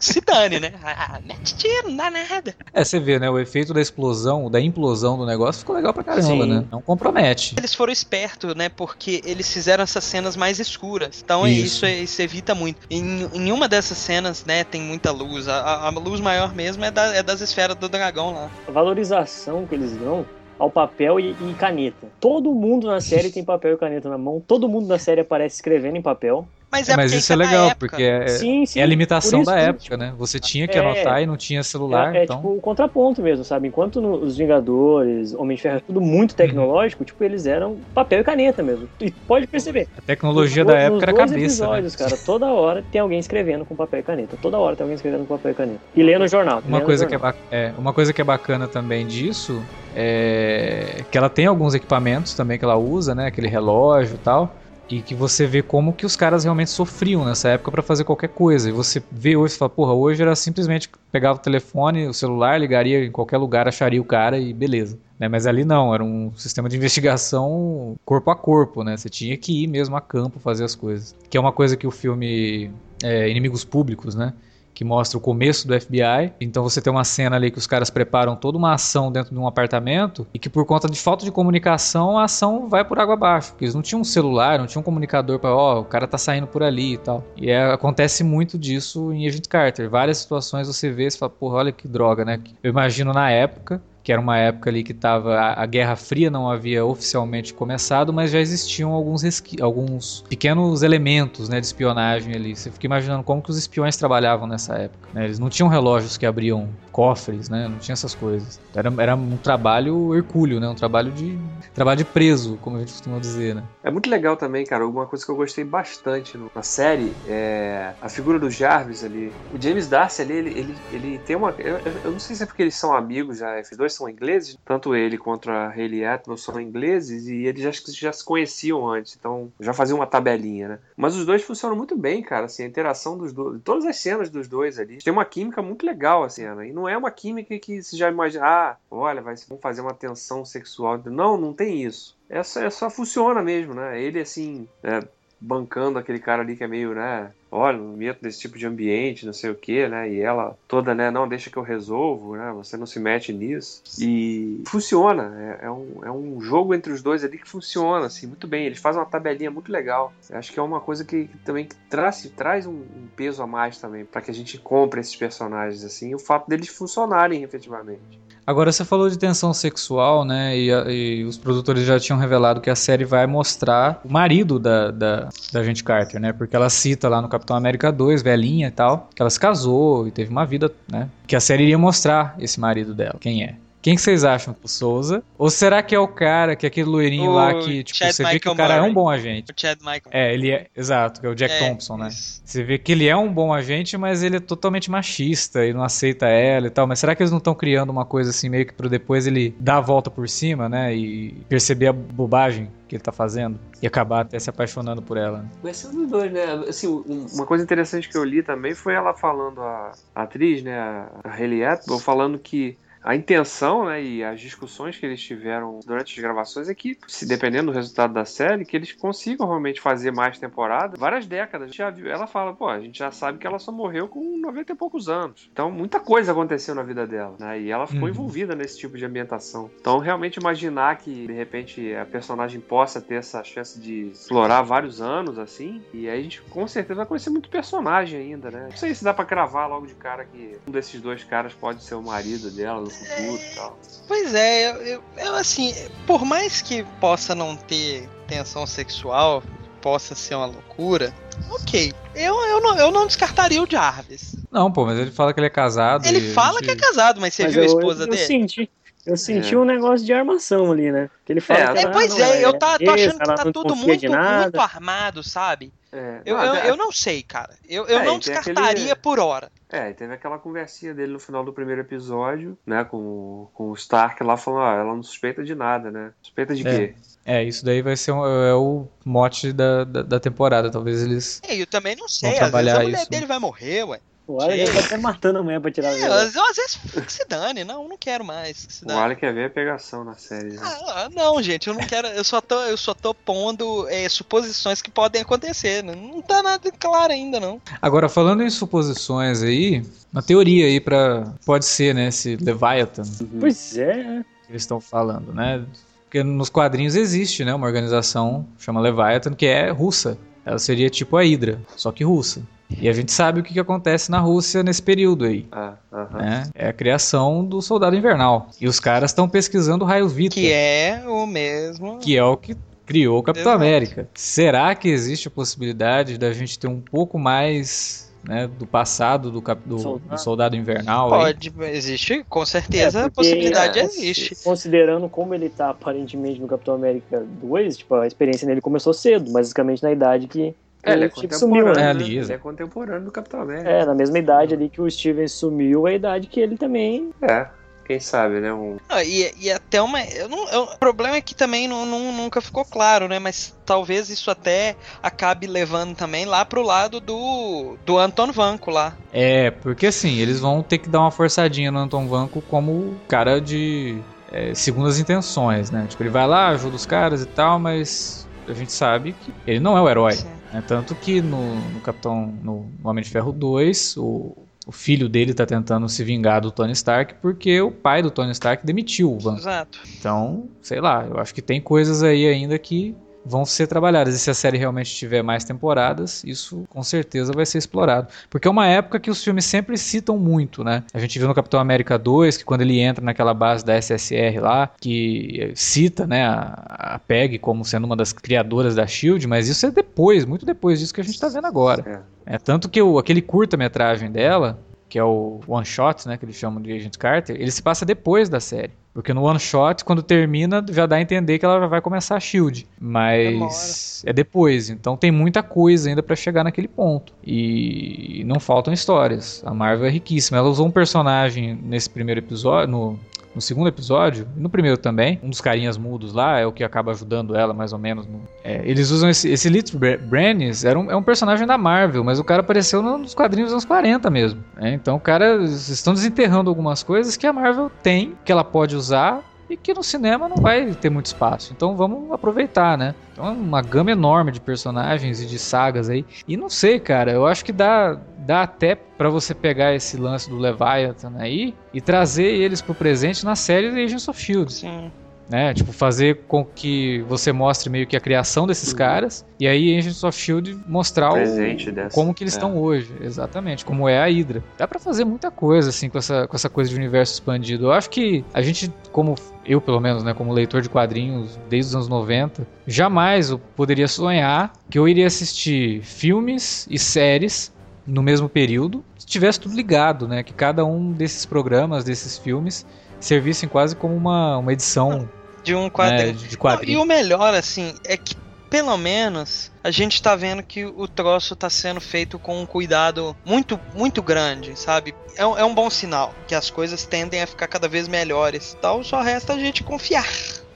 se 0.00 0.20
dane, 0.20 0.60
né? 0.60 0.72
Ah, 0.82 1.20
mete 1.24 1.56
tiro, 1.56 1.88
não 1.88 1.96
dá 1.96 2.10
nada. 2.10 2.54
É, 2.72 2.84
você 2.84 2.98
vê, 2.98 3.18
né? 3.18 3.28
O 3.30 3.38
efeito 3.38 3.72
da 3.72 3.80
explosão, 3.80 4.50
da 4.50 4.60
implosão 4.60 5.16
do 5.16 5.26
negócio 5.26 5.60
ficou 5.60 5.76
legal 5.76 5.92
pra 5.92 6.04
caramba, 6.04 6.44
Sim. 6.44 6.46
né? 6.46 6.64
Não 6.70 6.80
compromete. 6.80 7.54
Eles 7.56 7.74
foram 7.74 7.92
espertos, 7.92 8.54
né? 8.54 8.68
Porque 8.68 9.20
eles 9.24 9.52
fizeram 9.52 9.82
essas 9.82 10.04
cenas 10.04 10.36
mais 10.36 10.58
escuras. 10.58 11.22
Então 11.22 11.46
isso, 11.46 11.86
isso, 11.86 11.86
isso 11.86 12.22
evita 12.22 12.54
muito. 12.54 12.80
Em, 12.90 13.28
em 13.32 13.52
uma 13.52 13.68
dessas 13.68 13.98
cenas, 13.98 14.44
né, 14.44 14.64
tem 14.64 14.80
muita 14.80 15.10
luz. 15.10 15.48
A, 15.48 15.86
a 15.86 15.90
luz 15.90 16.20
maior 16.20 16.54
mesmo 16.54 16.84
é, 16.84 16.90
da, 16.90 17.14
é 17.14 17.22
das 17.22 17.40
esferas 17.40 17.76
do 17.76 17.88
dragão 17.88 18.32
lá. 18.32 18.50
A 18.68 18.70
valorização 18.70 19.66
que 19.66 19.74
eles 19.74 19.92
dão 19.96 20.25
ao 20.58 20.70
papel 20.70 21.20
e, 21.20 21.30
e, 21.32 21.54
caneta. 21.54 22.08
Todo 22.20 22.54
mundo 22.54 22.86
na 22.86 23.00
série 23.00 23.30
tem 23.32 23.44
papel 23.44 23.74
e 23.74 23.78
caneta 23.78 24.08
na 24.08 24.18
mão, 24.18 24.40
todo 24.40 24.68
mundo 24.68 24.86
na 24.86 24.98
série 24.98 25.20
aparece 25.20 25.56
escrevendo 25.56 25.96
em 25.96 26.02
papel. 26.02 26.46
Mas, 26.76 26.88
é 26.90 26.96
mas 26.96 27.12
isso 27.12 27.32
é 27.32 27.36
legal, 27.36 27.72
porque 27.78 28.02
é, 28.02 28.28
sim, 28.28 28.66
sim, 28.66 28.80
é 28.80 28.82
a 28.82 28.86
limitação 28.86 29.40
isso, 29.40 29.50
da 29.50 29.58
época, 29.58 29.96
né? 29.96 30.12
Você 30.18 30.38
tinha 30.38 30.68
que 30.68 30.76
é, 30.76 30.80
anotar 30.80 31.22
e 31.22 31.26
não 31.26 31.36
tinha 31.36 31.62
celular. 31.62 32.14
É, 32.14 32.18
é 32.20 32.24
então... 32.24 32.36
tipo 32.36 32.54
o 32.54 32.60
contraponto 32.60 33.22
mesmo, 33.22 33.44
sabe? 33.44 33.68
Enquanto 33.68 34.00
no, 34.00 34.14
os 34.16 34.36
Vingadores, 34.36 35.34
Homem 35.34 35.56
de 35.56 35.62
Ferro, 35.62 35.80
tudo 35.86 36.00
muito 36.00 36.32
uhum. 36.32 36.36
tecnológico, 36.36 37.02
uhum. 37.02 37.06
tipo, 37.06 37.24
eles 37.24 37.46
eram 37.46 37.78
papel 37.94 38.20
e 38.20 38.24
caneta 38.24 38.62
mesmo. 38.62 38.88
E 39.00 39.10
pode 39.10 39.46
perceber. 39.46 39.88
A 39.96 40.02
tecnologia 40.02 40.64
nos, 40.64 40.72
da 40.72 40.78
época 40.78 41.04
era 41.04 41.12
cabeça. 41.14 41.36
Né? 41.36 41.44
episódios, 41.44 41.92
né? 41.96 41.98
cara, 42.04 42.16
toda 42.24 42.46
hora 42.46 42.84
tem 42.92 43.00
alguém 43.00 43.18
escrevendo 43.18 43.64
com 43.64 43.74
papel 43.74 44.00
e 44.00 44.02
caneta. 44.02 44.36
Toda 44.40 44.58
hora 44.58 44.76
tem 44.76 44.84
alguém 44.84 44.96
escrevendo 44.96 45.26
com 45.26 45.36
papel 45.36 45.52
e 45.52 45.54
caneta. 45.54 45.80
E 45.94 46.02
lendo 46.02 46.24
o 46.24 46.28
jornal. 46.28 46.62
Uma, 46.66 46.82
coisa, 46.82 47.08
jornal. 47.08 47.32
Que 47.32 47.38
é, 47.50 47.72
uma 47.78 47.92
coisa 47.92 48.12
que 48.12 48.20
é 48.20 48.24
bacana 48.24 48.68
também 48.68 49.06
disso 49.06 49.62
é 49.94 51.02
que 51.10 51.16
ela 51.16 51.30
tem 51.30 51.46
alguns 51.46 51.74
equipamentos 51.74 52.34
também 52.34 52.58
que 52.58 52.64
ela 52.64 52.76
usa, 52.76 53.14
né? 53.14 53.26
Aquele 53.26 53.48
relógio 53.48 54.16
e 54.16 54.18
tal 54.18 54.54
e 54.88 55.02
que 55.02 55.14
você 55.14 55.46
vê 55.46 55.62
como 55.62 55.92
que 55.92 56.06
os 56.06 56.14
caras 56.14 56.44
realmente 56.44 56.70
sofriam 56.70 57.24
nessa 57.24 57.48
época 57.48 57.70
para 57.70 57.82
fazer 57.82 58.04
qualquer 58.04 58.28
coisa. 58.28 58.68
E 58.68 58.72
você 58.72 59.02
vê 59.10 59.36
hoje 59.36 59.54
e 59.54 59.58
fala, 59.58 59.68
porra, 59.68 59.92
hoje 59.92 60.22
era 60.22 60.34
simplesmente 60.36 60.88
pegava 61.10 61.38
o 61.38 61.42
telefone, 61.42 62.06
o 62.06 62.14
celular, 62.14 62.58
ligaria 62.58 63.04
em 63.04 63.10
qualquer 63.10 63.38
lugar, 63.38 63.66
acharia 63.66 64.00
o 64.00 64.04
cara 64.04 64.38
e 64.38 64.52
beleza. 64.52 64.98
Né? 65.18 65.28
Mas 65.28 65.46
ali 65.46 65.64
não, 65.64 65.92
era 65.92 66.04
um 66.04 66.32
sistema 66.36 66.68
de 66.68 66.76
investigação 66.78 67.96
corpo 68.04 68.30
a 68.30 68.36
corpo, 68.36 68.84
né? 68.84 68.96
Você 68.96 69.08
tinha 69.08 69.36
que 69.36 69.64
ir 69.64 69.66
mesmo 69.66 69.96
a 69.96 70.00
campo 70.00 70.38
fazer 70.38 70.64
as 70.64 70.74
coisas. 70.74 71.16
Que 71.28 71.36
é 71.36 71.40
uma 71.40 71.52
coisa 71.52 71.76
que 71.76 71.86
o 71.86 71.90
filme 71.90 72.70
é, 73.02 73.28
Inimigos 73.28 73.64
Públicos, 73.64 74.14
né? 74.14 74.32
Que 74.76 74.84
mostra 74.84 75.16
o 75.16 75.20
começo 75.22 75.66
do 75.66 75.80
FBI. 75.80 76.34
Então 76.38 76.62
você 76.62 76.82
tem 76.82 76.92
uma 76.92 77.02
cena 77.02 77.36
ali 77.36 77.50
que 77.50 77.56
os 77.56 77.66
caras 77.66 77.88
preparam 77.88 78.36
toda 78.36 78.58
uma 78.58 78.74
ação 78.74 79.10
dentro 79.10 79.32
de 79.32 79.40
um 79.40 79.46
apartamento 79.46 80.26
e 80.34 80.38
que 80.38 80.50
por 80.50 80.66
conta 80.66 80.86
de 80.86 80.98
falta 80.98 81.24
de 81.24 81.32
comunicação 81.32 82.18
a 82.18 82.24
ação 82.24 82.68
vai 82.68 82.84
por 82.84 82.98
água 82.98 83.14
abaixo. 83.14 83.52
Porque 83.52 83.64
eles 83.64 83.74
não 83.74 83.80
tinham 83.80 84.02
um 84.02 84.04
celular, 84.04 84.58
não 84.58 84.66
tinham 84.66 84.82
um 84.82 84.84
comunicador 84.84 85.38
para, 85.38 85.56
ó, 85.56 85.76
oh, 85.76 85.80
o 85.80 85.84
cara 85.86 86.06
tá 86.06 86.18
saindo 86.18 86.46
por 86.46 86.62
ali 86.62 86.92
e 86.92 86.98
tal. 86.98 87.24
E 87.38 87.50
é, 87.50 87.72
acontece 87.72 88.22
muito 88.22 88.58
disso 88.58 89.10
em 89.14 89.26
Agent 89.26 89.48
Carter. 89.48 89.88
Várias 89.88 90.18
situações 90.18 90.66
você 90.66 90.90
vê 90.90 91.06
e 91.06 91.10
fala, 91.10 91.30
porra, 91.30 91.56
olha 91.56 91.72
que 91.72 91.88
droga, 91.88 92.22
né? 92.22 92.38
Eu 92.62 92.68
imagino 92.68 93.14
na 93.14 93.30
época 93.30 93.80
que 94.06 94.12
era 94.12 94.20
uma 94.20 94.38
época 94.38 94.70
ali 94.70 94.84
que 94.84 94.94
tava 94.94 95.36
a, 95.36 95.66
Guerra 95.66 95.96
Fria 95.96 96.30
não 96.30 96.48
havia 96.48 96.84
oficialmente 96.84 97.52
começado, 97.52 98.12
mas 98.12 98.30
já 98.30 98.38
existiam 98.38 98.92
alguns, 98.92 99.24
alguns 99.60 100.24
pequenos 100.28 100.84
elementos 100.84 101.48
né, 101.48 101.58
de 101.58 101.66
espionagem 101.66 102.32
ali. 102.32 102.54
Você 102.54 102.70
fica 102.70 102.86
imaginando 102.86 103.24
como 103.24 103.42
que 103.42 103.50
os 103.50 103.58
espiões 103.58 103.96
trabalhavam 103.96 104.46
nessa 104.46 104.76
época. 104.76 105.08
Né? 105.12 105.24
Eles 105.24 105.40
não 105.40 105.50
tinham 105.50 105.68
relógios 105.68 106.16
que 106.16 106.24
abriam 106.24 106.68
cofres, 106.92 107.50
né? 107.50 107.68
Não 107.68 107.78
tinha 107.78 107.92
essas 107.92 108.14
coisas. 108.14 108.58
Era, 108.74 108.90
era 108.98 109.14
um 109.14 109.36
trabalho 109.36 110.14
hercúleo, 110.14 110.58
né? 110.58 110.66
Um 110.66 110.74
trabalho 110.74 111.12
de 111.12 111.38
trabalho 111.74 111.98
de 111.98 112.04
preso, 112.06 112.56
como 112.62 112.76
a 112.76 112.78
gente 112.78 112.92
costuma 112.92 113.18
dizer, 113.18 113.54
né? 113.54 113.62
É 113.84 113.90
muito 113.90 114.08
legal 114.08 114.34
também, 114.34 114.64
cara. 114.64 114.86
Uma 114.86 115.04
coisa 115.04 115.22
que 115.22 115.30
eu 115.30 115.36
gostei 115.36 115.62
bastante 115.62 116.38
na 116.54 116.62
série 116.62 117.12
é 117.28 117.92
a 118.00 118.08
figura 118.08 118.38
do 118.38 118.48
Jarvis 118.48 119.04
ali. 119.04 119.30
O 119.52 119.60
James 119.60 119.88
Darcy 119.88 120.22
ali, 120.22 120.32
ele, 120.34 120.58
ele, 120.58 120.76
ele 120.90 121.18
tem 121.18 121.36
uma. 121.36 121.50
Eu, 121.58 121.78
eu 122.04 122.12
não 122.12 122.18
sei 122.18 122.34
se 122.34 122.44
é 122.44 122.46
porque 122.46 122.62
eles 122.62 122.76
são 122.76 122.94
amigos, 122.94 123.38
já 123.38 123.60
os 123.60 123.76
dois 123.76 123.95
são 123.96 124.08
ingleses, 124.08 124.58
tanto 124.64 124.94
ele 124.94 125.18
quanto 125.18 125.50
a 125.50 125.68
Hayley 125.68 126.04
Atwell 126.04 126.36
são 126.36 126.60
ingleses 126.60 127.26
e 127.26 127.44
eles 127.44 127.62
já, 127.62 127.70
já 127.92 128.12
se 128.12 128.24
conheciam 128.24 128.86
antes, 128.88 129.16
então 129.18 129.52
já 129.60 129.72
faziam 129.72 129.98
uma 129.98 130.06
tabelinha, 130.06 130.68
né? 130.68 130.78
Mas 130.96 131.16
os 131.16 131.24
dois 131.24 131.42
funcionam 131.42 131.76
muito 131.76 131.96
bem, 131.96 132.22
cara. 132.22 132.46
Assim, 132.46 132.62
a 132.62 132.66
interação 132.66 133.16
dos 133.18 133.32
dois, 133.32 133.60
todas 133.62 133.84
as 133.84 133.96
cenas 133.96 134.30
dos 134.30 134.48
dois 134.48 134.78
ali, 134.78 134.98
tem 134.98 135.12
uma 135.12 135.24
química 135.24 135.62
muito 135.62 135.84
legal, 135.84 136.22
assim, 136.22 136.42
né? 136.42 136.68
E 136.68 136.72
não 136.72 136.88
é 136.88 136.96
uma 136.96 137.10
química 137.10 137.58
que 137.58 137.82
se 137.82 137.96
já 137.96 138.10
imagina, 138.10 138.46
ah, 138.46 138.76
olha, 138.90 139.22
vai 139.22 139.34
fazer 139.60 139.80
uma 139.80 139.94
tensão 139.94 140.44
sexual. 140.44 141.00
Não, 141.06 141.36
não 141.36 141.52
tem 141.52 141.82
isso. 141.82 142.16
É 142.28 142.42
só, 142.42 142.60
é 142.60 142.70
só 142.70 142.90
funciona 142.90 143.42
mesmo, 143.42 143.74
né? 143.74 144.00
Ele, 144.00 144.20
assim, 144.20 144.68
né, 144.82 145.00
bancando 145.40 145.98
aquele 145.98 146.18
cara 146.18 146.42
ali 146.42 146.56
que 146.56 146.64
é 146.64 146.68
meio, 146.68 146.94
né? 146.94 147.30
Olha, 147.50 147.78
não 147.78 147.96
meto 147.96 148.18
nesse 148.22 148.40
tipo 148.40 148.58
de 148.58 148.66
ambiente, 148.66 149.24
não 149.24 149.32
sei 149.32 149.50
o 149.50 149.54
que, 149.54 149.88
né? 149.88 150.10
E 150.10 150.20
ela 150.20 150.58
toda, 150.66 150.94
né? 150.94 151.10
Não, 151.10 151.28
deixa 151.28 151.48
que 151.48 151.56
eu 151.56 151.62
resolvo, 151.62 152.36
né? 152.36 152.52
Você 152.56 152.76
não 152.76 152.86
se 152.86 152.98
mete 152.98 153.32
nisso. 153.32 153.82
E 154.00 154.62
funciona. 154.66 155.58
É, 155.60 155.66
é, 155.66 155.70
um, 155.70 156.04
é 156.04 156.10
um 156.10 156.40
jogo 156.40 156.74
entre 156.74 156.92
os 156.92 157.02
dois 157.02 157.24
ali 157.24 157.38
que 157.38 157.48
funciona, 157.48 158.06
assim, 158.06 158.26
muito 158.26 158.46
bem. 158.46 158.66
Eles 158.66 158.78
fazem 158.78 159.00
uma 159.00 159.06
tabelinha 159.06 159.50
muito 159.50 159.70
legal. 159.70 160.12
Acho 160.30 160.52
que 160.52 160.58
é 160.58 160.62
uma 160.62 160.80
coisa 160.80 161.04
que, 161.04 161.26
que 161.26 161.38
também 161.38 161.68
traz, 161.88 162.30
traz 162.36 162.66
um, 162.66 162.72
um, 162.72 163.08
peso 163.14 163.42
a 163.42 163.46
mais 163.46 163.78
também, 163.78 164.04
para 164.04 164.20
que 164.20 164.30
a 164.30 164.34
gente 164.34 164.58
compre 164.58 165.00
esses 165.00 165.16
personagens, 165.16 165.84
assim, 165.84 166.14
o 166.14 166.18
fato 166.18 166.48
deles 166.48 166.68
funcionarem 166.68 167.42
efetivamente. 167.42 168.25
Agora 168.46 168.70
você 168.70 168.84
falou 168.84 169.10
de 169.10 169.18
tensão 169.18 169.52
sexual, 169.52 170.24
né? 170.24 170.56
E, 170.56 170.70
e, 170.70 171.24
os 171.24 171.36
produtores 171.36 171.84
já 171.84 171.98
tinham 171.98 172.18
revelado 172.18 172.60
que 172.60 172.70
a 172.70 172.76
série 172.76 173.04
vai 173.04 173.26
mostrar 173.26 174.00
o 174.04 174.12
marido 174.12 174.58
da, 174.60 174.92
da, 174.92 175.28
da 175.52 175.64
gente 175.64 175.82
Carter, 175.82 176.20
né? 176.20 176.32
Porque 176.32 176.54
ela 176.54 176.70
cita 176.70 177.08
lá 177.08 177.20
no 177.20 177.28
Capitão 177.28 177.56
América 177.56 177.90
2, 177.90 178.22
velhinha 178.22 178.68
e 178.68 178.70
tal, 178.70 179.10
que 179.14 179.20
ela 179.20 179.30
se 179.30 179.40
casou 179.40 180.06
e 180.06 180.12
teve 180.12 180.30
uma 180.30 180.46
vida, 180.46 180.72
né? 180.88 181.08
Que 181.26 181.34
a 181.34 181.40
série 181.40 181.64
iria 181.64 181.78
mostrar 181.78 182.36
esse 182.38 182.60
marido 182.60 182.94
dela, 182.94 183.16
quem 183.18 183.42
é. 183.42 183.56
Quem 183.86 183.94
que 183.94 184.02
vocês 184.02 184.24
acham? 184.24 184.56
O 184.64 184.66
Souza? 184.66 185.22
Ou 185.38 185.48
será 185.48 185.80
que 185.80 185.94
é 185.94 185.98
o 186.00 186.08
cara, 186.08 186.56
que 186.56 186.66
é 186.66 186.68
aquele 186.68 186.88
loirinho 186.88 187.30
o 187.30 187.34
lá 187.34 187.54
que, 187.54 187.84
tipo, 187.84 187.96
Chad 187.96 188.12
você 188.12 188.24
Michael 188.24 188.34
vê 188.34 188.40
que 188.40 188.48
o 188.48 188.56
cara 188.56 188.74
Murray. 188.74 188.88
é 188.88 188.90
um 188.90 188.92
bom 188.92 189.08
agente? 189.08 189.52
O 189.52 189.54
Chad 189.56 189.78
Michael. 189.78 190.02
É, 190.10 190.34
ele 190.34 190.50
é, 190.50 190.66
exato, 190.76 191.20
que 191.20 191.26
é 191.28 191.30
o 191.30 191.36
Jack 191.36 191.54
é, 191.54 191.58
Thompson, 191.60 191.96
né? 191.96 192.08
Isso. 192.08 192.42
Você 192.44 192.64
vê 192.64 192.78
que 192.78 192.90
ele 192.90 193.06
é 193.06 193.16
um 193.16 193.32
bom 193.32 193.54
agente, 193.54 193.96
mas 193.96 194.24
ele 194.24 194.38
é 194.38 194.40
totalmente 194.40 194.90
machista 194.90 195.64
e 195.64 195.72
não 195.72 195.84
aceita 195.84 196.26
ela 196.26 196.66
e 196.66 196.70
tal. 196.70 196.84
Mas 196.84 196.98
será 196.98 197.14
que 197.14 197.22
eles 197.22 197.30
não 197.30 197.38
estão 197.38 197.54
criando 197.54 197.90
uma 197.90 198.04
coisa 198.04 198.30
assim 198.30 198.48
meio 198.48 198.66
que 198.66 198.72
para 198.72 198.88
depois 198.88 199.24
ele 199.24 199.54
dar 199.60 199.76
a 199.76 199.80
volta 199.80 200.10
por 200.10 200.28
cima, 200.28 200.68
né? 200.68 200.92
E 200.92 201.44
perceber 201.48 201.86
a 201.86 201.92
bobagem 201.92 202.68
que 202.88 202.96
ele 202.96 203.02
tá 203.04 203.12
fazendo 203.12 203.56
e 203.80 203.86
acabar 203.86 204.22
até 204.22 204.36
se 204.36 204.50
apaixonando 204.50 205.00
por 205.00 205.16
ela. 205.16 205.44
Vai 205.62 205.72
ser 205.72 205.86
um 205.90 205.92
dos 205.92 206.10
dois, 206.10 206.32
né? 206.32 206.42
Assim, 206.68 206.88
uma 207.32 207.46
coisa 207.46 207.62
interessante 207.62 208.08
que 208.08 208.18
eu 208.18 208.24
li 208.24 208.42
também 208.42 208.74
foi 208.74 208.94
ela 208.94 209.14
falando, 209.14 209.60
a, 209.60 209.92
atriz, 210.12 210.60
né, 210.64 210.76
a 210.76 211.30
Hayley 211.36 211.64
Atwell, 211.64 212.00
falando 212.00 212.36
que 212.36 212.76
a 213.06 213.14
intenção 213.14 213.86
né, 213.86 214.02
e 214.02 214.24
as 214.24 214.40
discussões 214.40 214.98
que 214.98 215.06
eles 215.06 215.22
tiveram 215.22 215.78
durante 215.86 216.12
as 216.12 216.20
gravações 216.20 216.68
é 216.68 216.74
que, 216.74 216.98
se 217.06 217.24
dependendo 217.24 217.70
do 217.70 217.76
resultado 217.76 218.12
da 218.12 218.24
série, 218.24 218.64
que 218.64 218.76
eles 218.76 218.92
consigam 218.92 219.46
realmente 219.46 219.80
fazer 219.80 220.10
mais 220.10 220.40
temporadas. 220.40 220.98
Várias 220.98 221.24
décadas. 221.24 221.72
Já 221.72 221.88
viu, 221.88 222.10
ela 222.10 222.26
fala, 222.26 222.52
pô, 222.52 222.68
a 222.68 222.80
gente 222.80 222.98
já 222.98 223.12
sabe 223.12 223.38
que 223.38 223.46
ela 223.46 223.60
só 223.60 223.70
morreu 223.70 224.08
com 224.08 224.36
90 224.38 224.72
e 224.72 224.74
poucos 224.74 225.08
anos. 225.08 225.48
Então, 225.52 225.70
muita 225.70 226.00
coisa 226.00 226.32
aconteceu 226.32 226.74
na 226.74 226.82
vida 226.82 227.06
dela. 227.06 227.36
Né, 227.38 227.60
e 227.60 227.70
ela 227.70 227.86
ficou 227.86 228.02
uhum. 228.02 228.08
envolvida 228.08 228.56
nesse 228.56 228.76
tipo 228.76 228.98
de 228.98 229.04
ambientação. 229.04 229.70
Então, 229.80 229.98
realmente 229.98 230.40
imaginar 230.40 230.96
que, 230.98 231.28
de 231.28 231.32
repente, 231.32 231.94
a 231.94 232.04
personagem 232.04 232.60
possa 232.60 233.00
ter 233.00 233.14
essa 233.14 233.44
chance 233.44 233.78
de 233.78 234.08
explorar 234.08 234.62
vários 234.62 235.00
anos, 235.00 235.38
assim, 235.38 235.80
e 235.94 236.08
aí 236.08 236.18
a 236.18 236.22
gente 236.22 236.42
com 236.42 236.66
certeza 236.66 236.96
vai 236.96 237.06
conhecer 237.06 237.30
muito 237.30 237.48
personagem 237.48 238.18
ainda, 238.18 238.50
né? 238.50 238.66
Não 238.68 238.76
sei 238.76 238.92
se 238.96 239.04
dá 239.04 239.14
pra 239.14 239.24
cravar 239.24 239.68
logo 239.68 239.86
de 239.86 239.94
cara 239.94 240.24
que 240.24 240.58
um 240.66 240.72
desses 240.72 241.00
dois 241.00 241.22
caras 241.22 241.54
pode 241.54 241.84
ser 241.84 241.94
o 241.94 242.02
marido 242.02 242.50
dela 242.50 242.82
futuro 242.96 243.40
e 243.42 243.54
tal. 243.54 243.78
Pois 244.08 244.34
é, 244.34 244.70
eu, 244.70 244.76
eu, 244.82 245.02
eu, 245.16 245.34
assim, 245.34 245.74
por 246.06 246.24
mais 246.24 246.62
que 246.62 246.84
possa 247.00 247.34
não 247.34 247.56
ter 247.56 248.08
tensão 248.28 248.66
sexual, 248.66 249.42
possa 249.80 250.14
ser 250.14 250.36
uma 250.36 250.46
loucura, 250.46 251.12
ok. 251.50 251.92
Eu, 252.14 252.34
eu, 252.46 252.60
não, 252.60 252.78
eu 252.78 252.90
não 252.90 253.06
descartaria 253.06 253.62
o 253.62 253.70
Jarvis. 253.70 254.36
Não, 254.50 254.70
pô, 254.70 254.86
mas 254.86 254.98
ele 254.98 255.10
fala 255.10 255.32
que 255.32 255.40
ele 255.40 255.46
é 255.46 255.50
casado. 255.50 256.06
Ele 256.06 256.32
fala 256.32 256.60
gente... 256.60 256.64
que 256.64 256.70
é 256.70 256.76
casado, 256.76 257.20
mas 257.20 257.34
você 257.34 257.44
mas 257.44 257.54
viu 257.54 257.62
eu, 257.62 257.68
a 257.68 257.72
esposa 257.72 258.02
eu, 258.04 258.08
dele? 258.08 258.22
Eu 258.22 258.26
senti. 258.26 258.70
Eu 259.04 259.16
senti 259.16 259.54
é. 259.54 259.58
um 259.58 259.64
negócio 259.64 260.04
de 260.04 260.12
armação 260.12 260.72
ali, 260.72 260.90
né? 260.90 261.08
Que 261.24 261.32
ele 261.32 261.40
fala. 261.40 261.60
É, 261.60 261.72
que, 261.74 261.78
é 261.78 261.90
pois 261.90 262.18
é, 262.18 262.44
eu 262.44 262.58
tá, 262.58 262.76
tô 262.76 262.90
achando 262.90 263.18
que 263.18 263.24
tá 263.24 263.52
tudo 263.52 263.76
muito, 263.76 264.10
muito 264.10 264.60
armado, 264.60 265.22
sabe? 265.22 265.72
É. 265.92 266.22
Eu, 266.24 266.36
não, 266.36 266.44
eu, 266.44 266.54
eu, 266.64 266.76
não 266.76 266.90
sei, 266.90 267.22
cara. 267.22 267.54
Eu, 267.68 267.86
eu 267.86 268.00
é, 268.00 268.04
não 268.04 268.18
descartaria 268.18 268.70
aquele... 268.70 268.94
por 268.96 269.20
hora. 269.20 269.50
É, 269.68 269.92
teve 269.92 270.14
aquela 270.14 270.38
conversinha 270.38 270.94
dele 270.94 271.12
no 271.12 271.18
final 271.18 271.44
do 271.44 271.52
primeiro 271.52 271.80
episódio, 271.80 272.56
né, 272.64 272.84
com, 272.84 273.48
com 273.52 273.70
o 273.70 273.74
Stark 273.74 274.22
lá 274.22 274.36
falando, 274.36 274.62
ah, 274.62 274.74
ela 274.80 274.94
não 274.94 275.02
suspeita 275.02 275.42
de 275.42 275.54
nada, 275.56 275.90
né? 275.90 276.12
Suspeita 276.22 276.54
de 276.54 276.66
é. 276.66 276.76
quê? 276.76 276.94
É, 277.24 277.42
isso 277.42 277.64
daí 277.64 277.82
vai 277.82 277.96
ser 277.96 278.12
um, 278.12 278.24
é 278.24 278.54
o 278.54 278.86
mote 279.04 279.52
da, 279.52 279.82
da, 279.82 280.02
da, 280.02 280.20
temporada. 280.20 280.70
Talvez 280.70 281.02
eles. 281.02 281.40
É, 281.42 281.56
eu 281.56 281.66
também 281.66 281.96
não 281.96 282.08
sei. 282.08 282.38
Às 282.38 282.52
vezes 282.52 282.54
a 282.54 282.78
mulher 282.80 283.00
isso. 283.00 283.10
dele 283.10 283.26
vai 283.26 283.40
morrer, 283.40 283.82
ué. 283.82 284.00
O 284.28 284.40
Alec 284.40 284.72
tá 284.72 284.80
até 284.80 284.96
matando 284.96 285.38
a 285.38 285.42
mulher 285.42 285.60
pra 285.60 285.70
tirar 285.70 285.96
é, 285.96 286.02
a 286.02 286.14
às, 286.22 286.36
às 286.36 286.56
vezes 286.56 286.78
que 287.06 287.12
se 287.12 287.24
dane, 287.28 287.62
não, 287.62 287.88
não 287.88 287.96
quero 287.96 288.24
mais. 288.24 288.66
Que 288.66 288.72
se 288.72 288.84
dane. 288.84 288.98
O 288.98 289.02
Alec 289.04 289.20
quer 289.20 289.32
ver 289.32 289.44
a 289.44 289.50
pegação 289.50 290.04
na 290.04 290.14
série. 290.14 290.54
Né? 290.54 290.60
Ah, 290.62 291.08
não, 291.14 291.40
gente, 291.40 291.68
eu 291.68 291.74
não 291.74 291.86
quero. 291.86 292.08
Eu 292.08 292.24
só 292.24 292.40
tô, 292.40 292.60
eu 292.62 292.76
só 292.76 292.92
tô 292.92 293.14
pondo 293.14 293.86
é, 293.88 294.08
suposições 294.08 294.82
que 294.82 294.90
podem 294.90 295.22
acontecer. 295.22 295.84
Né? 295.84 295.94
Não 295.94 296.20
tá 296.20 296.42
nada 296.42 296.72
claro 296.72 297.12
ainda, 297.12 297.38
não. 297.38 297.60
Agora, 297.80 298.08
falando 298.08 298.42
em 298.42 298.50
suposições 298.50 299.44
aí, 299.44 299.84
uma 300.12 300.22
teoria 300.22 300.66
aí 300.66 300.80
pra. 300.80 301.32
Pode 301.44 301.64
ser, 301.64 301.94
né? 301.94 302.08
Esse 302.08 302.34
Leviathan. 302.36 303.04
Pois 303.38 303.78
é. 303.78 304.24
Que 304.44 304.52
eles 304.52 304.62
estão 304.62 304.80
falando, 304.80 305.32
né? 305.32 305.64
Porque 306.04 306.24
nos 306.24 306.48
quadrinhos 306.48 306.96
existe, 306.96 307.44
né? 307.44 307.54
Uma 307.54 307.66
organização 307.66 308.44
chama 308.58 308.80
Leviathan 308.80 309.34
que 309.34 309.46
é 309.46 309.70
russa. 309.70 310.18
Ela 310.44 310.58
seria 310.58 310.90
tipo 310.90 311.16
a 311.16 311.22
Hydra, 311.22 311.60
só 311.76 311.92
que 311.92 312.02
russa. 312.02 312.42
E 312.70 312.88
a 312.88 312.92
gente 312.92 313.12
sabe 313.12 313.40
o 313.40 313.42
que, 313.42 313.52
que 313.52 313.60
acontece 313.60 314.10
na 314.10 314.18
Rússia 314.18 314.62
nesse 314.62 314.82
período 314.82 315.24
aí. 315.24 315.46
Ah, 315.52 315.74
uh 315.92 315.96
-huh. 315.96 316.18
né? 316.18 316.50
É 316.54 316.68
a 316.68 316.72
criação 316.72 317.44
do 317.44 317.62
soldado 317.62 317.96
invernal. 317.96 318.48
E 318.60 318.66
os 318.66 318.80
caras 318.80 319.10
estão 319.10 319.28
pesquisando 319.28 319.84
o 319.84 319.88
raio 319.88 320.08
Vita. 320.08 320.34
Que 320.34 320.50
é 320.50 321.02
o 321.06 321.26
mesmo. 321.26 321.98
Que 321.98 322.16
é 322.16 322.24
o 322.24 322.36
que 322.36 322.56
criou 322.84 323.18
o 323.18 323.22
Capitão 323.22 323.52
Exato. 323.52 323.64
América. 323.64 324.08
Será 324.14 324.74
que 324.74 324.88
existe 324.88 325.28
a 325.28 325.30
possibilidade 325.30 326.18
da 326.18 326.32
gente 326.32 326.58
ter 326.58 326.68
um 326.68 326.80
pouco 326.80 327.18
mais 327.18 328.06
né, 328.26 328.48
do 328.48 328.66
passado 328.66 329.30
do, 329.30 329.40
do, 329.40 329.78
soldado. 329.78 330.10
do 330.10 330.18
soldado 330.18 330.56
invernal. 330.56 331.10
Pode, 331.10 331.52
aí. 331.60 331.76
existe, 331.76 332.24
com 332.28 332.44
certeza 332.44 333.00
é, 333.00 333.04
a 333.04 333.10
possibilidade 333.10 333.78
é, 333.78 333.84
existe. 333.84 334.34
Considerando 334.42 335.08
como 335.08 335.34
ele 335.34 335.48
tá 335.48 335.70
aparentemente 335.70 336.40
no 336.40 336.48
Capitão 336.48 336.74
América 336.74 337.24
2, 337.40 337.76
tipo, 337.78 337.94
a 337.94 338.06
experiência 338.06 338.46
dele 338.46 338.60
começou 338.60 338.92
cedo, 338.92 339.30
basicamente 339.30 339.82
na 339.82 339.92
idade 339.92 340.26
que 340.26 340.54
é, 340.86 340.92
ele 340.92 341.04
é 341.06 341.08
tipo, 341.08 341.34
sumiu, 341.34 341.72
né? 341.72 341.88
É, 341.88 341.90
ele 341.90 342.32
é 342.32 342.38
contemporâneo 342.38 343.04
do 343.04 343.10
Capitão 343.10 343.40
América. 343.40 343.68
É, 343.68 343.84
na 343.84 343.94
mesma 343.94 344.18
idade 344.18 344.54
ali 344.54 344.68
que 344.68 344.80
o 344.80 344.90
Steven 344.90 345.26
sumiu, 345.26 345.86
a 345.86 345.92
idade 345.92 346.28
que 346.28 346.40
ele 346.40 346.56
também. 346.56 347.10
É. 347.20 347.46
quem 347.84 347.98
sabe, 347.98 348.40
né? 348.40 348.52
Um... 348.52 348.76
Ah, 348.88 349.02
e, 349.02 349.32
e 349.40 349.50
até 349.50 349.82
uma. 349.82 350.02
Eu 350.04 350.28
não, 350.28 350.48
eu, 350.48 350.62
o 350.62 350.78
problema 350.78 351.16
é 351.16 351.20
que 351.20 351.34
também 351.34 351.66
não, 351.66 351.84
não, 351.84 352.12
nunca 352.12 352.40
ficou 352.40 352.64
claro, 352.64 353.08
né? 353.08 353.18
Mas 353.18 353.54
talvez 353.64 354.08
isso 354.08 354.30
até 354.30 354.76
acabe 355.02 355.46
levando 355.46 355.96
também 355.96 356.24
lá 356.24 356.44
pro 356.44 356.62
lado 356.62 357.00
do, 357.00 357.76
do 357.84 357.98
Anton 357.98 358.30
Vanco 358.30 358.70
lá. 358.70 358.96
É, 359.12 359.50
porque 359.50 359.86
assim, 359.86 360.18
eles 360.18 360.40
vão 360.40 360.62
ter 360.62 360.78
que 360.78 360.88
dar 360.88 361.00
uma 361.00 361.10
forçadinha 361.10 361.70
no 361.70 361.78
Anton 361.78 362.06
Vanco 362.06 362.40
como 362.42 362.96
cara 363.08 363.40
de 363.40 363.98
é, 364.30 364.54
segundas 364.54 364.98
intenções, 364.98 365.70
né? 365.70 365.86
Tipo, 365.88 366.02
ele 366.02 366.10
vai 366.10 366.26
lá, 366.26 366.48
ajuda 366.48 366.76
os 366.76 366.86
caras 366.86 367.22
e 367.22 367.26
tal, 367.26 367.58
mas 367.58 368.26
a 368.48 368.52
gente 368.52 368.72
sabe 368.72 369.12
que 369.12 369.32
ele 369.46 369.60
não 369.60 369.76
é 369.76 369.80
o 369.80 369.88
herói. 369.88 370.16
Né? 370.52 370.62
Tanto 370.66 370.94
que 370.94 371.20
no, 371.20 371.54
no 371.70 371.80
Capitão, 371.80 372.26
no 372.42 372.66
Homem 372.84 373.02
de 373.02 373.10
Ferro 373.10 373.32
2, 373.32 373.96
o, 373.96 374.36
o 374.66 374.72
filho 374.72 375.08
dele 375.08 375.32
tá 375.32 375.46
tentando 375.46 375.88
se 375.88 376.02
vingar 376.02 376.40
do 376.40 376.50
Tony 376.50 376.72
Stark 376.72 377.14
porque 377.22 377.60
o 377.60 377.70
pai 377.70 378.02
do 378.02 378.10
Tony 378.10 378.32
Stark 378.32 378.64
demitiu 378.66 379.12
o 379.12 379.18
Van. 379.18 379.36
Exato. 379.36 379.80
Então, 379.98 380.48
sei 380.60 380.80
lá, 380.80 381.06
eu 381.06 381.18
acho 381.18 381.34
que 381.34 381.42
tem 381.42 381.60
coisas 381.60 382.02
aí 382.02 382.26
ainda 382.26 382.58
que 382.58 382.94
vão 383.26 383.44
ser 383.44 383.66
trabalhadas. 383.66 384.14
E 384.14 384.18
se 384.18 384.30
a 384.30 384.34
série 384.34 384.56
realmente 384.56 384.94
tiver 384.94 385.22
mais 385.22 385.44
temporadas, 385.44 386.22
isso 386.24 386.64
com 386.68 386.82
certeza 386.82 387.32
vai 387.32 387.44
ser 387.44 387.58
explorado. 387.58 388.08
Porque 388.30 388.46
é 388.46 388.50
uma 388.50 388.66
época 388.66 389.00
que 389.00 389.10
os 389.10 389.22
filmes 389.22 389.44
sempre 389.44 389.76
citam 389.76 390.16
muito, 390.18 390.62
né? 390.62 390.84
A 390.94 390.98
gente 390.98 391.18
viu 391.18 391.28
no 391.28 391.34
Capitão 391.34 391.60
América 391.60 391.98
2 391.98 392.36
que 392.36 392.44
quando 392.44 392.62
ele 392.62 392.78
entra 392.78 393.04
naquela 393.04 393.34
base 393.34 393.64
da 393.64 393.76
SSR 393.80 394.40
lá, 394.40 394.70
que 394.80 395.52
cita, 395.54 396.06
né, 396.06 396.26
a, 396.26 396.94
a 396.94 396.98
PEG 396.98 397.38
como 397.38 397.64
sendo 397.64 397.84
uma 397.84 397.96
das 397.96 398.12
criadoras 398.12 398.74
da 398.74 398.86
Shield, 398.86 399.26
mas 399.26 399.48
isso 399.48 399.66
é 399.66 399.70
depois, 399.70 400.24
muito 400.24 400.46
depois 400.46 400.78
disso 400.78 400.94
que 400.94 401.00
a 401.00 401.04
gente 401.04 401.18
tá 401.18 401.28
vendo 401.28 401.46
agora. 401.46 402.04
É, 402.26 402.36
é 402.36 402.38
tanto 402.38 402.68
que 402.68 402.80
o, 402.80 402.98
aquele 402.98 403.22
curta-metragem 403.22 404.10
dela, 404.10 404.58
que 404.88 404.98
é 404.98 405.04
o 405.04 405.40
one 405.46 405.64
shot, 405.64 406.06
né, 406.06 406.16
que 406.16 406.24
eles 406.24 406.36
chamam 406.36 406.62
de 406.62 406.72
Agent 406.72 406.96
Carter, 406.96 407.36
ele 407.36 407.50
se 407.50 407.62
passa 407.62 407.84
depois 407.84 408.28
da 408.28 408.40
série. 408.40 408.72
Porque 408.96 409.12
no 409.12 409.24
one 409.24 409.38
shot, 409.38 409.84
quando 409.84 410.02
termina, 410.02 410.64
já 410.70 410.86
dá 410.86 410.96
a 410.96 411.02
entender 411.02 411.38
que 411.38 411.44
ela 411.44 411.60
já 411.60 411.66
vai 411.66 411.82
começar 411.82 412.16
a 412.16 412.20
Shield. 412.20 412.66
Mas 412.80 414.00
Demora. 414.02 414.10
é 414.10 414.12
depois. 414.14 414.70
Então 414.70 414.96
tem 414.96 415.10
muita 415.10 415.42
coisa 415.42 415.90
ainda 415.90 416.02
para 416.02 416.16
chegar 416.16 416.42
naquele 416.42 416.66
ponto. 416.66 417.12
E 417.22 418.24
não 418.24 418.40
faltam 418.40 418.72
histórias. 418.72 419.42
A 419.44 419.52
Marvel 419.52 419.86
é 419.86 419.90
riquíssima. 419.90 420.38
Ela 420.38 420.48
usou 420.48 420.66
um 420.66 420.70
personagem 420.70 421.58
nesse 421.62 421.90
primeiro 421.90 422.20
episódio, 422.20 422.68
no 422.70 422.98
no 423.36 423.40
segundo 423.42 423.68
episódio, 423.68 424.26
e 424.34 424.40
no 424.40 424.48
primeiro 424.48 424.78
também, 424.78 425.20
um 425.22 425.28
dos 425.28 425.42
carinhas 425.42 425.76
mudos 425.76 426.14
lá 426.14 426.40
é 426.40 426.46
o 426.46 426.50
que 426.50 426.64
acaba 426.64 426.90
ajudando 426.92 427.36
ela, 427.36 427.52
mais 427.52 427.70
ou 427.70 427.78
menos. 427.78 428.06
No, 428.06 428.22
é, 428.42 428.62
eles 428.64 428.90
usam 428.90 429.10
esse, 429.10 429.28
esse 429.30 429.50
Little 429.50 429.78
Brannis, 430.08 430.64
era 430.64 430.78
um, 430.78 430.90
é 430.90 430.96
um 430.96 431.02
personagem 431.02 431.46
da 431.46 431.58
Marvel, 431.58 432.02
mas 432.02 432.18
o 432.18 432.24
cara 432.24 432.40
apareceu 432.40 432.80
nos 432.80 433.14
quadrinhos 433.14 433.48
dos 433.48 433.52
anos 433.52 433.64
40 433.66 434.08
mesmo. 434.08 434.42
Né? 434.56 434.72
Então, 434.72 434.96
o 434.96 435.00
cara, 435.00 435.44
estão 435.44 435.92
desenterrando 435.92 436.48
algumas 436.48 436.82
coisas 436.82 437.14
que 437.14 437.26
a 437.26 437.32
Marvel 437.32 437.70
tem, 437.82 438.14
que 438.24 438.32
ela 438.32 438.42
pode 438.42 438.74
usar 438.74 439.22
e 439.48 439.56
que 439.56 439.72
no 439.72 439.82
cinema 439.82 440.28
não 440.28 440.36
vai 440.36 440.74
ter 440.74 440.90
muito 440.90 441.06
espaço. 441.06 441.52
Então 441.56 441.76
vamos 441.76 442.10
aproveitar, 442.10 442.76
né? 442.76 442.94
Então 443.12 443.26
é 443.26 443.30
uma 443.30 443.62
gama 443.62 443.90
enorme 443.90 444.32
de 444.32 444.40
personagens 444.40 445.20
e 445.20 445.26
de 445.26 445.38
sagas 445.38 445.88
aí. 445.88 446.04
E 446.26 446.36
não 446.36 446.48
sei, 446.48 446.80
cara, 446.80 447.12
eu 447.12 447.26
acho 447.26 447.44
que 447.44 447.52
dá, 447.52 447.98
dá 448.26 448.42
até 448.42 448.74
para 448.74 449.08
você 449.08 449.34
pegar 449.34 449.74
esse 449.74 449.96
lance 449.96 450.28
do 450.28 450.36
Leviathan 450.36 451.12
aí 451.18 451.54
e 451.72 451.80
trazer 451.80 452.26
eles 452.26 452.60
pro 452.60 452.74
presente 452.74 453.24
na 453.24 453.36
série 453.36 453.68
Agents 453.68 454.08
of 454.08 454.20
Shield. 454.20 454.52
Sim 454.52 454.90
né? 455.28 455.52
Tipo, 455.52 455.72
fazer 455.72 456.20
com 456.28 456.44
que 456.44 457.04
você 457.08 457.32
mostre 457.32 457.68
meio 457.68 457.86
que 457.86 457.96
a 457.96 458.00
criação 458.00 458.46
desses 458.46 458.70
uhum. 458.70 458.78
caras 458.78 459.24
e 459.38 459.46
aí 459.46 459.76
Agents 459.76 460.02
of 460.04 460.18
Shield 460.18 460.58
mostrar 460.66 461.12
o, 461.12 461.16
o 461.16 461.90
como 461.92 462.14
que 462.14 462.22
eles 462.22 462.34
é. 462.34 462.36
estão 462.36 462.56
hoje, 462.56 462.92
exatamente, 463.00 463.64
como 463.64 463.88
é 463.88 463.98
a 463.98 464.06
Hydra. 464.06 464.42
Dá 464.56 464.66
para 464.66 464.78
fazer 464.78 465.04
muita 465.04 465.30
coisa 465.30 465.70
assim 465.70 465.88
com 465.88 465.98
essa, 465.98 466.26
com 466.26 466.36
essa 466.36 466.48
coisa 466.48 466.70
de 466.70 466.76
universo 466.76 467.14
expandido. 467.14 467.66
Eu 467.66 467.72
acho 467.72 467.90
que 467.90 468.24
a 468.32 468.40
gente, 468.40 468.72
como 468.92 469.14
eu 469.44 469.60
pelo 469.60 469.80
menos, 469.80 470.02
né, 470.02 470.14
como 470.14 470.32
leitor 470.32 470.60
de 470.60 470.68
quadrinhos 470.68 471.38
desde 471.48 471.70
os 471.70 471.74
anos 471.74 471.88
90, 471.88 472.46
jamais 472.66 473.30
eu 473.30 473.38
poderia 473.38 473.88
sonhar 473.88 474.52
que 474.70 474.78
eu 474.78 474.88
iria 474.88 475.06
assistir 475.06 475.82
filmes 475.82 476.66
e 476.70 476.78
séries 476.78 477.52
no 477.86 478.02
mesmo 478.02 478.28
período, 478.28 478.84
se 478.98 479.06
tivesse 479.06 479.40
tudo 479.40 479.54
ligado, 479.54 480.08
né? 480.08 480.22
Que 480.22 480.32
cada 480.32 480.64
um 480.64 480.92
desses 480.92 481.24
programas, 481.24 481.84
desses 481.84 482.18
filmes, 482.18 482.66
servissem 482.98 483.48
quase 483.48 483.76
como 483.76 483.94
uma, 483.94 484.38
uma 484.38 484.52
edição 484.52 485.08
de 485.42 485.54
um 485.54 485.70
quadrinho. 485.70 486.14
Né, 486.14 486.28
de 486.28 486.36
quadrinho. 486.36 486.78
Não, 486.78 486.82
e 486.82 486.84
o 486.84 486.86
melhor, 486.86 487.32
assim, 487.34 487.74
é 487.84 487.96
que 487.96 488.16
pelo 488.50 488.76
menos 488.76 489.50
a 489.62 489.70
gente 489.70 490.00
tá 490.00 490.14
vendo 490.14 490.42
que 490.42 490.64
o 490.64 490.86
troço 490.88 491.34
tá 491.34 491.50
sendo 491.50 491.80
feito 491.80 492.18
com 492.18 492.40
um 492.40 492.46
cuidado 492.46 493.16
muito, 493.24 493.58
muito 493.74 494.02
grande, 494.02 494.58
sabe? 494.58 494.94
É, 495.16 495.22
é 495.22 495.44
um 495.44 495.54
bom 495.54 495.68
sinal 495.68 496.14
que 496.26 496.34
as 496.34 496.50
coisas 496.50 496.84
tendem 496.84 497.22
a 497.22 497.26
ficar 497.26 497.48
cada 497.48 497.68
vez 497.68 497.88
melhores. 497.88 498.56
Tal, 498.60 498.82
só 498.84 499.00
resta 499.02 499.34
a 499.34 499.38
gente 499.38 499.62
confiar. 499.62 500.06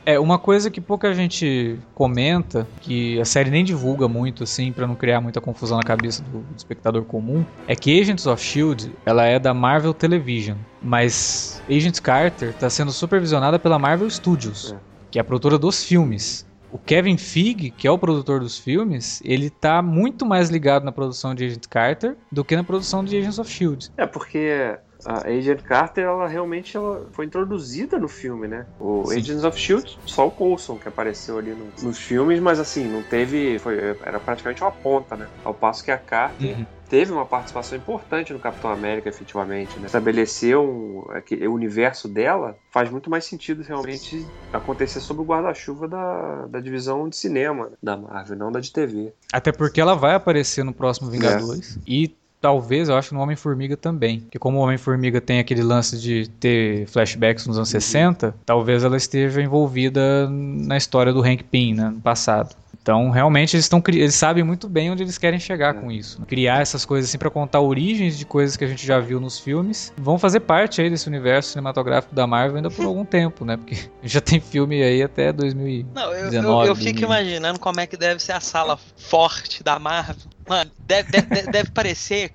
É, 0.04 0.18
uma 0.18 0.38
coisa 0.38 0.70
que 0.70 0.80
pouca 0.80 1.12
gente 1.12 1.78
comenta, 1.94 2.66
que 2.80 3.20
a 3.20 3.24
série 3.24 3.50
nem 3.50 3.64
divulga 3.64 4.08
muito, 4.08 4.44
assim, 4.44 4.72
para 4.72 4.86
não 4.86 4.94
criar 4.94 5.20
muita 5.20 5.40
confusão 5.40 5.76
na 5.76 5.82
cabeça 5.82 6.22
do, 6.22 6.40
do, 6.40 6.56
espectador 6.56 7.04
comum, 7.04 7.44
é 7.66 7.76
que 7.76 8.00
Agents 8.00 8.26
of 8.26 8.42
S.H.I.E.L.D., 8.42 8.90
ela 9.04 9.26
é 9.26 9.38
da 9.38 9.52
Marvel 9.52 9.92
Television, 9.92 10.56
mas 10.82 11.62
Agents 11.68 12.00
Carter 12.00 12.50
está 12.50 12.70
sendo 12.70 12.92
supervisionada 12.92 13.58
pela 13.58 13.78
Marvel 13.78 14.08
Studios, 14.08 14.72
é. 14.72 14.76
que 15.10 15.18
é 15.18 15.22
a 15.22 15.24
produtora 15.24 15.58
dos 15.58 15.84
filmes. 15.84 16.46
O 16.72 16.78
Kevin 16.78 17.16
Feige, 17.16 17.70
que 17.70 17.86
é 17.86 17.90
o 17.90 17.98
produtor 17.98 18.40
dos 18.40 18.56
filmes, 18.56 19.20
ele 19.24 19.50
tá 19.50 19.82
muito 19.82 20.24
mais 20.24 20.50
ligado 20.50 20.84
na 20.84 20.92
produção 20.92 21.34
de 21.34 21.44
Agent 21.44 21.66
Carter 21.68 22.16
do 22.30 22.44
que 22.44 22.54
na 22.54 22.62
produção 22.62 23.04
de 23.04 23.16
Agents 23.16 23.38
of 23.38 23.50
S.H.I.E.L.D. 23.50 23.90
É, 23.96 24.06
porque 24.06 24.78
a 25.04 25.26
Agent 25.28 25.62
Carter, 25.62 26.04
ela 26.04 26.26
realmente 26.26 26.76
ela 26.76 27.06
foi 27.12 27.24
introduzida 27.24 27.98
no 27.98 28.08
filme, 28.08 28.48
né? 28.48 28.66
O 28.78 29.04
Sim. 29.06 29.18
Agents 29.18 29.44
of 29.44 29.58
S.H.I.E.L.D., 29.58 29.98
só 30.06 30.26
o 30.26 30.30
Coulson 30.30 30.76
que 30.76 30.88
apareceu 30.88 31.38
ali 31.38 31.50
no, 31.50 31.66
nos 31.82 31.98
filmes, 31.98 32.40
mas 32.40 32.58
assim, 32.58 32.84
não 32.84 33.02
teve... 33.02 33.58
Foi, 33.58 33.96
era 34.04 34.18
praticamente 34.18 34.62
uma 34.62 34.72
ponta, 34.72 35.16
né? 35.16 35.26
Ao 35.44 35.54
passo 35.54 35.84
que 35.84 35.90
a 35.90 35.98
Carter... 35.98 36.58
Uhum 36.58 36.66
teve 36.90 37.12
uma 37.12 37.24
participação 37.24 37.78
importante 37.78 38.32
no 38.32 38.40
Capitão 38.40 38.68
América, 38.68 39.08
efetivamente. 39.08 39.78
Né? 39.78 39.86
Estabeleceu 39.86 40.60
um, 40.64 41.04
o 41.48 41.54
universo 41.54 42.08
dela 42.08 42.58
faz 42.72 42.90
muito 42.90 43.08
mais 43.08 43.24
sentido 43.24 43.62
realmente 43.62 44.26
acontecer 44.52 44.98
sob 44.98 45.20
o 45.20 45.24
guarda-chuva 45.24 45.86
da, 45.86 46.46
da 46.48 46.58
divisão 46.58 47.08
de 47.08 47.14
cinema 47.14 47.70
da 47.80 47.96
Marvel, 47.96 48.36
não 48.36 48.50
da 48.50 48.58
de 48.58 48.72
TV. 48.72 49.12
Até 49.32 49.52
porque 49.52 49.80
ela 49.80 49.94
vai 49.94 50.14
aparecer 50.14 50.64
no 50.64 50.72
próximo 50.72 51.08
Vingadores 51.08 51.76
é. 51.76 51.80
e 51.86 52.16
talvez, 52.40 52.88
eu 52.88 52.96
acho, 52.96 53.14
no 53.14 53.20
Homem-Formiga 53.20 53.76
também. 53.76 54.20
Porque 54.20 54.38
como 54.38 54.58
o 54.58 54.60
Homem-Formiga 54.62 55.20
tem 55.20 55.38
aquele 55.38 55.62
lance 55.62 55.98
de 55.98 56.28
ter 56.40 56.86
flashbacks 56.86 57.46
nos 57.46 57.56
anos 57.56 57.68
60, 57.68 58.26
uhum. 58.26 58.32
talvez 58.46 58.82
ela 58.82 58.96
esteja 58.96 59.42
envolvida 59.42 60.28
na 60.30 60.76
história 60.76 61.12
do 61.12 61.22
Hank 61.22 61.44
Pym, 61.44 61.74
né, 61.74 61.90
no 61.90 62.00
passado. 62.00 62.54
Então, 62.82 63.10
realmente, 63.10 63.54
eles, 63.54 63.66
estão, 63.66 63.82
eles 63.88 64.14
sabem 64.14 64.42
muito 64.42 64.66
bem 64.66 64.90
onde 64.90 65.02
eles 65.02 65.18
querem 65.18 65.38
chegar 65.38 65.74
é. 65.74 65.78
com 65.78 65.92
isso. 65.92 66.18
Né? 66.18 66.26
Criar 66.26 66.62
essas 66.62 66.84
coisas 66.84 67.10
assim 67.10 67.18
para 67.18 67.28
contar 67.28 67.60
origens 67.60 68.16
de 68.16 68.24
coisas 68.24 68.56
que 68.56 68.64
a 68.64 68.66
gente 68.66 68.86
já 68.86 68.98
viu 68.98 69.20
nos 69.20 69.38
filmes. 69.38 69.92
Vão 69.98 70.18
fazer 70.18 70.40
parte 70.40 70.80
aí 70.80 70.88
desse 70.88 71.06
universo 71.06 71.50
cinematográfico 71.50 72.14
da 72.14 72.26
Marvel 72.26 72.56
ainda 72.56 72.70
por 72.70 72.86
algum 72.86 73.04
tempo, 73.04 73.44
né? 73.44 73.58
Porque 73.58 73.76
já 74.02 74.20
tem 74.20 74.40
filme 74.40 74.82
aí 74.82 75.02
até 75.02 75.30
2019. 75.30 75.92
Não, 75.94 76.12
eu, 76.14 76.32
eu, 76.32 76.64
eu 76.68 76.74
fico 76.74 77.02
imaginando 77.02 77.58
como 77.58 77.80
é 77.80 77.86
que 77.86 77.98
deve 77.98 78.20
ser 78.20 78.32
a 78.32 78.40
sala 78.40 78.78
forte 78.96 79.62
da 79.62 79.78
Marvel. 79.78 80.16
Mano, 80.50 80.72
deve, 80.80 81.12
deve, 81.12 81.42
deve 81.46 81.70
parecer 81.70 82.34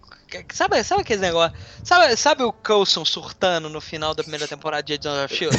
Sabe, 0.54 0.84
sabe 0.84 1.02
aqueles 1.02 1.22
negócios? 1.22 1.60
Sabe, 1.84 2.16
sabe 2.16 2.44
o 2.44 2.52
Coulson 2.52 3.04
surtando 3.04 3.70
no 3.70 3.82
final 3.82 4.16
da 4.16 4.24
primeira 4.24 4.48
temporada 4.48 4.82
de 4.84 4.94
Agents 4.94 5.26
of 5.26 5.36
Shield? 5.36 5.58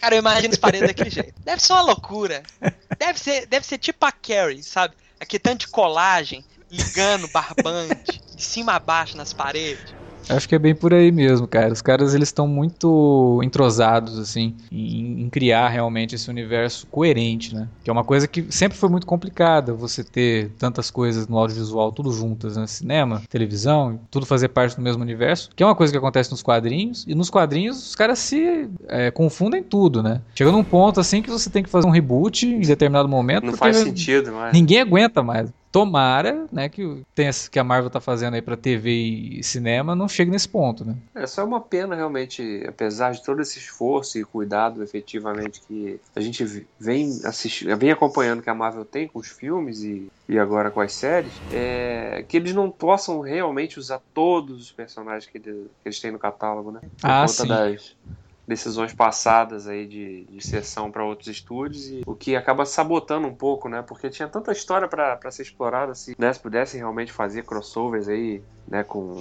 Cara, 0.00 0.16
eu 0.16 0.18
imagino 0.18 0.52
os 0.52 0.58
paredes 0.58 0.88
daquele 0.88 1.10
jeito. 1.10 1.32
Deve 1.44 1.62
ser 1.62 1.72
uma 1.72 1.82
loucura. 1.82 2.42
Deve 2.98 3.18
ser, 3.18 3.46
deve 3.46 3.64
ser 3.64 3.78
tipo 3.78 4.04
a 4.04 4.12
Carrie, 4.12 4.62
sabe? 4.62 4.94
Aquele 5.18 5.40
tanto 5.40 5.60
de 5.60 5.68
colagem, 5.68 6.44
ligando 6.68 7.28
barbante, 7.28 8.20
de 8.34 8.42
cima 8.42 8.74
a 8.74 8.78
baixo 8.80 9.16
nas 9.16 9.32
paredes. 9.32 9.94
Acho 10.28 10.48
que 10.48 10.54
é 10.54 10.58
bem 10.58 10.74
por 10.74 10.94
aí 10.94 11.12
mesmo, 11.12 11.46
cara. 11.46 11.72
Os 11.72 11.82
caras 11.82 12.14
eles 12.14 12.28
estão 12.28 12.46
muito 12.46 13.40
entrosados 13.42 14.18
assim 14.18 14.54
em, 14.70 15.22
em, 15.22 15.30
criar 15.30 15.68
realmente 15.68 16.14
esse 16.14 16.30
universo 16.30 16.86
coerente, 16.86 17.54
né? 17.54 17.68
Que 17.82 17.90
é 17.90 17.92
uma 17.92 18.04
coisa 18.04 18.26
que 18.26 18.46
sempre 18.50 18.76
foi 18.76 18.88
muito 18.88 19.06
complicada 19.06 19.72
você 19.74 20.02
ter 20.02 20.50
tantas 20.58 20.90
coisas 20.90 21.28
no 21.28 21.38
audiovisual 21.38 21.92
tudo 21.92 22.12
juntas, 22.12 22.56
né? 22.56 22.66
Cinema, 22.66 23.22
televisão, 23.28 24.00
tudo 24.10 24.26
fazer 24.26 24.48
parte 24.48 24.76
do 24.76 24.82
mesmo 24.82 25.02
universo, 25.02 25.50
que 25.54 25.62
é 25.62 25.66
uma 25.66 25.74
coisa 25.74 25.92
que 25.92 25.98
acontece 25.98 26.30
nos 26.30 26.42
quadrinhos 26.42 27.04
e 27.06 27.14
nos 27.14 27.30
quadrinhos 27.30 27.88
os 27.88 27.94
caras 27.94 28.18
se 28.18 28.68
é, 28.88 29.10
confundem 29.10 29.62
tudo, 29.62 30.02
né? 30.02 30.20
Chega 30.34 30.50
num 30.50 30.64
ponto 30.64 31.00
assim 31.00 31.22
que 31.22 31.30
você 31.30 31.50
tem 31.50 31.62
que 31.62 31.70
fazer 31.70 31.86
um 31.86 31.90
reboot 31.90 32.46
em 32.46 32.60
determinado 32.60 33.08
momento. 33.08 33.46
Não 33.46 33.54
faz 33.54 33.76
sentido, 33.76 34.32
mas... 34.32 34.52
Ninguém 34.52 34.80
aguenta 34.80 35.22
mais 35.22 35.50
tomara, 35.74 36.46
né, 36.52 36.68
que, 36.68 37.02
tem, 37.16 37.28
que 37.50 37.58
a 37.58 37.64
Marvel 37.64 37.90
tá 37.90 38.00
fazendo 38.00 38.34
aí 38.34 38.40
pra 38.40 38.56
TV 38.56 38.92
e 38.92 39.42
cinema 39.42 39.96
não 39.96 40.06
chegue 40.08 40.30
nesse 40.30 40.48
ponto, 40.48 40.84
né? 40.84 40.94
É 41.12 41.26
só 41.26 41.44
uma 41.44 41.60
pena 41.60 41.96
realmente, 41.96 42.64
apesar 42.68 43.10
de 43.10 43.24
todo 43.24 43.42
esse 43.42 43.58
esforço 43.58 44.16
e 44.16 44.24
cuidado 44.24 44.84
efetivamente 44.84 45.60
que 45.66 45.98
a 46.14 46.20
gente 46.20 46.64
vem 46.78 47.20
assistindo, 47.24 47.76
vem 47.76 47.90
acompanhando 47.90 48.40
que 48.40 48.48
a 48.48 48.54
Marvel 48.54 48.84
tem 48.84 49.08
com 49.08 49.18
os 49.18 49.26
filmes 49.26 49.82
e, 49.82 50.06
e 50.28 50.38
agora 50.38 50.70
com 50.70 50.80
as 50.80 50.92
séries, 50.92 51.32
é, 51.52 52.24
que 52.28 52.36
eles 52.36 52.54
não 52.54 52.70
possam 52.70 53.20
realmente 53.20 53.76
usar 53.76 54.00
todos 54.14 54.60
os 54.60 54.70
personagens 54.70 55.26
que, 55.28 55.38
eles, 55.38 55.66
que 55.82 55.88
eles 55.88 55.98
têm 55.98 56.12
no 56.12 56.20
catálogo, 56.20 56.70
né? 56.70 56.82
Por 57.00 57.10
ah, 57.10 57.22
conta 57.22 57.32
sim. 57.32 57.48
das 57.48 57.96
decisões 58.46 58.92
passadas 58.92 59.66
aí 59.66 59.86
de, 59.86 60.24
de 60.24 60.46
sessão 60.46 60.90
para 60.90 61.04
outros 61.04 61.28
estúdios, 61.28 61.88
e 61.88 62.02
o 62.06 62.14
que 62.14 62.36
acaba 62.36 62.64
sabotando 62.64 63.26
um 63.26 63.34
pouco, 63.34 63.68
né? 63.68 63.82
Porque 63.82 64.10
tinha 64.10 64.28
tanta 64.28 64.52
história 64.52 64.86
para 64.86 65.30
ser 65.30 65.42
explorada, 65.42 65.94
se, 65.94 66.14
né, 66.18 66.32
se 66.32 66.40
pudessem 66.40 66.78
realmente 66.78 67.12
fazer 67.12 67.44
crossovers 67.44 68.08
aí, 68.08 68.42
né, 68.66 68.82
com 68.82 69.16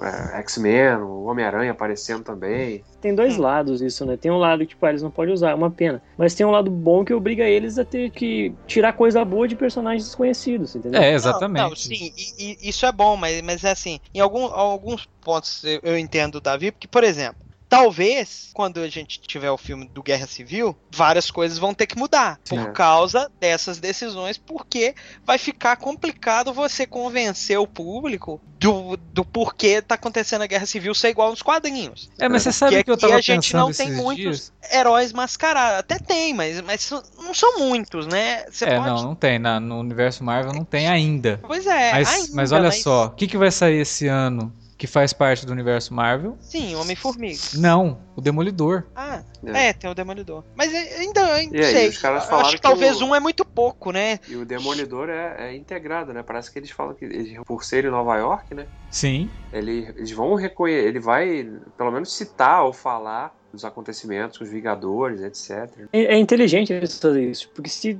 é, 0.00 0.38
X-Men, 0.40 0.98
o 0.98 1.24
Homem-Aranha 1.24 1.72
aparecendo 1.72 2.22
também. 2.22 2.84
Tem 3.00 3.14
dois 3.14 3.38
hum. 3.38 3.42
lados 3.42 3.82
isso, 3.82 4.04
né? 4.04 4.16
Tem 4.16 4.30
um 4.30 4.38
lado 4.38 4.60
que, 4.60 4.68
tipo, 4.68 4.86
eles 4.86 5.02
não 5.02 5.10
podem 5.10 5.34
usar, 5.34 5.50
é 5.50 5.54
uma 5.54 5.70
pena. 5.70 6.02
Mas 6.16 6.34
tem 6.34 6.46
um 6.46 6.50
lado 6.50 6.70
bom 6.70 7.04
que 7.04 7.12
obriga 7.12 7.44
eles 7.44 7.78
a 7.78 7.84
ter 7.84 8.10
que 8.10 8.54
tirar 8.66 8.92
coisa 8.92 9.24
boa 9.24 9.48
de 9.48 9.56
personagens 9.56 10.04
desconhecidos, 10.04 10.74
entendeu? 10.74 11.00
É, 11.00 11.12
exatamente. 11.12 11.62
Não, 11.62 11.68
não, 11.70 11.76
sim, 11.76 12.12
e, 12.16 12.56
e, 12.62 12.68
isso 12.68 12.86
é 12.86 12.92
bom, 12.92 13.16
mas, 13.16 13.40
mas 13.42 13.64
é 13.64 13.70
assim, 13.70 14.00
em 14.12 14.20
algum, 14.20 14.44
alguns 14.44 15.06
pontos 15.20 15.62
eu, 15.64 15.80
eu 15.82 15.98
entendo 15.98 16.36
o 16.36 16.40
Davi, 16.40 16.70
porque, 16.70 16.86
por 16.86 17.02
exemplo, 17.02 17.43
talvez, 17.68 18.50
quando 18.52 18.80
a 18.80 18.88
gente 18.88 19.20
tiver 19.20 19.50
o 19.50 19.58
filme 19.58 19.86
do 19.86 20.02
Guerra 20.02 20.26
Civil, 20.26 20.76
várias 20.90 21.30
coisas 21.30 21.58
vão 21.58 21.74
ter 21.74 21.86
que 21.86 21.98
mudar 21.98 22.38
Sim. 22.44 22.56
por 22.56 22.72
causa 22.72 23.30
dessas 23.40 23.78
decisões, 23.78 24.38
porque 24.38 24.94
vai 25.24 25.38
ficar 25.38 25.76
complicado 25.76 26.52
você 26.52 26.86
convencer 26.86 27.58
o 27.58 27.66
público 27.66 28.40
do, 28.58 28.96
do 28.96 29.24
porquê 29.24 29.82
tá 29.82 29.94
acontecendo 29.94 30.42
a 30.42 30.46
Guerra 30.46 30.66
Civil 30.66 30.94
ser 30.94 31.08
igual 31.08 31.30
nos 31.30 31.42
quadrinhos. 31.42 32.10
É, 32.18 32.28
mas 32.28 32.42
você 32.42 32.52
sabe 32.52 32.76
que, 32.76 32.84
que 32.84 32.90
eu 32.90 32.96
tava 32.96 33.16
a 33.16 33.20
gente 33.20 33.54
não 33.54 33.72
tem 33.72 33.92
muitos 33.92 34.22
dias? 34.22 34.52
heróis 34.72 35.12
mascarados. 35.12 35.80
Até 35.80 35.98
tem, 35.98 36.32
mas, 36.32 36.60
mas 36.60 36.90
não 37.18 37.34
são 37.34 37.58
muitos, 37.58 38.06
né? 38.06 38.44
Você 38.50 38.64
é, 38.64 38.76
pode... 38.76 38.88
não, 38.88 39.02
não 39.02 39.14
tem. 39.14 39.38
Na, 39.38 39.60
no 39.60 39.78
universo 39.80 40.24
Marvel 40.24 40.52
não 40.52 40.64
tem 40.64 40.88
ainda. 40.88 41.40
Pois 41.42 41.66
é, 41.66 41.92
mas, 41.92 42.08
ainda, 42.08 42.34
mas 42.34 42.52
olha 42.52 42.64
mas... 42.64 42.82
só, 42.82 43.06
o 43.06 43.10
que, 43.10 43.26
que 43.26 43.36
vai 43.36 43.50
sair 43.50 43.80
esse 43.80 44.06
ano 44.06 44.52
que 44.84 44.86
faz 44.86 45.14
parte 45.14 45.46
do 45.46 45.52
universo 45.52 45.94
Marvel. 45.94 46.36
Sim, 46.38 46.74
Homem-Formiga. 46.74 47.40
Não, 47.54 47.98
o 48.14 48.20
Demolidor. 48.20 48.84
Ah, 48.94 49.22
é, 49.46 49.68
é 49.68 49.72
tem 49.72 49.88
o 49.88 49.94
Demolidor. 49.94 50.44
Mas 50.54 50.74
ainda, 50.74 51.24
ainda 51.32 51.56
não 51.56 51.64
sei. 51.64 51.88
Os 51.88 51.96
caras 51.96 52.26
falaram 52.26 52.48
Acho 52.48 52.56
que, 52.56 52.62
que 52.62 52.68
talvez 52.68 53.00
o... 53.00 53.06
um 53.06 53.14
é 53.14 53.20
muito 53.20 53.46
pouco, 53.46 53.90
né? 53.90 54.20
E 54.28 54.36
o 54.36 54.44
Demolidor 54.44 55.08
é, 55.08 55.36
é, 55.38 55.56
integrado, 55.56 56.12
né? 56.12 56.22
Parece 56.22 56.52
que 56.52 56.58
eles 56.58 56.70
falam 56.70 56.94
que 56.94 57.06
eles, 57.06 57.34
por 57.46 57.64
ser 57.64 57.86
em 57.86 57.90
Nova 57.90 58.14
York, 58.18 58.54
né? 58.54 58.66
Sim. 58.90 59.30
Ele, 59.50 59.90
eles 59.96 60.10
vão 60.10 60.34
reconhecer, 60.34 60.86
ele 60.86 61.00
vai 61.00 61.50
pelo 61.78 61.90
menos 61.90 62.12
citar 62.12 62.62
ou 62.62 62.72
falar 62.74 63.34
os 63.54 63.64
acontecimentos 63.64 64.38
com 64.38 64.44
os 64.44 64.50
Vingadores, 64.50 65.22
etc. 65.22 65.70
É, 65.92 66.14
é 66.14 66.18
inteligente 66.18 66.72
eles 66.72 66.98
fazer 66.98 67.30
isso, 67.30 67.48
porque 67.54 67.70
se 67.70 67.98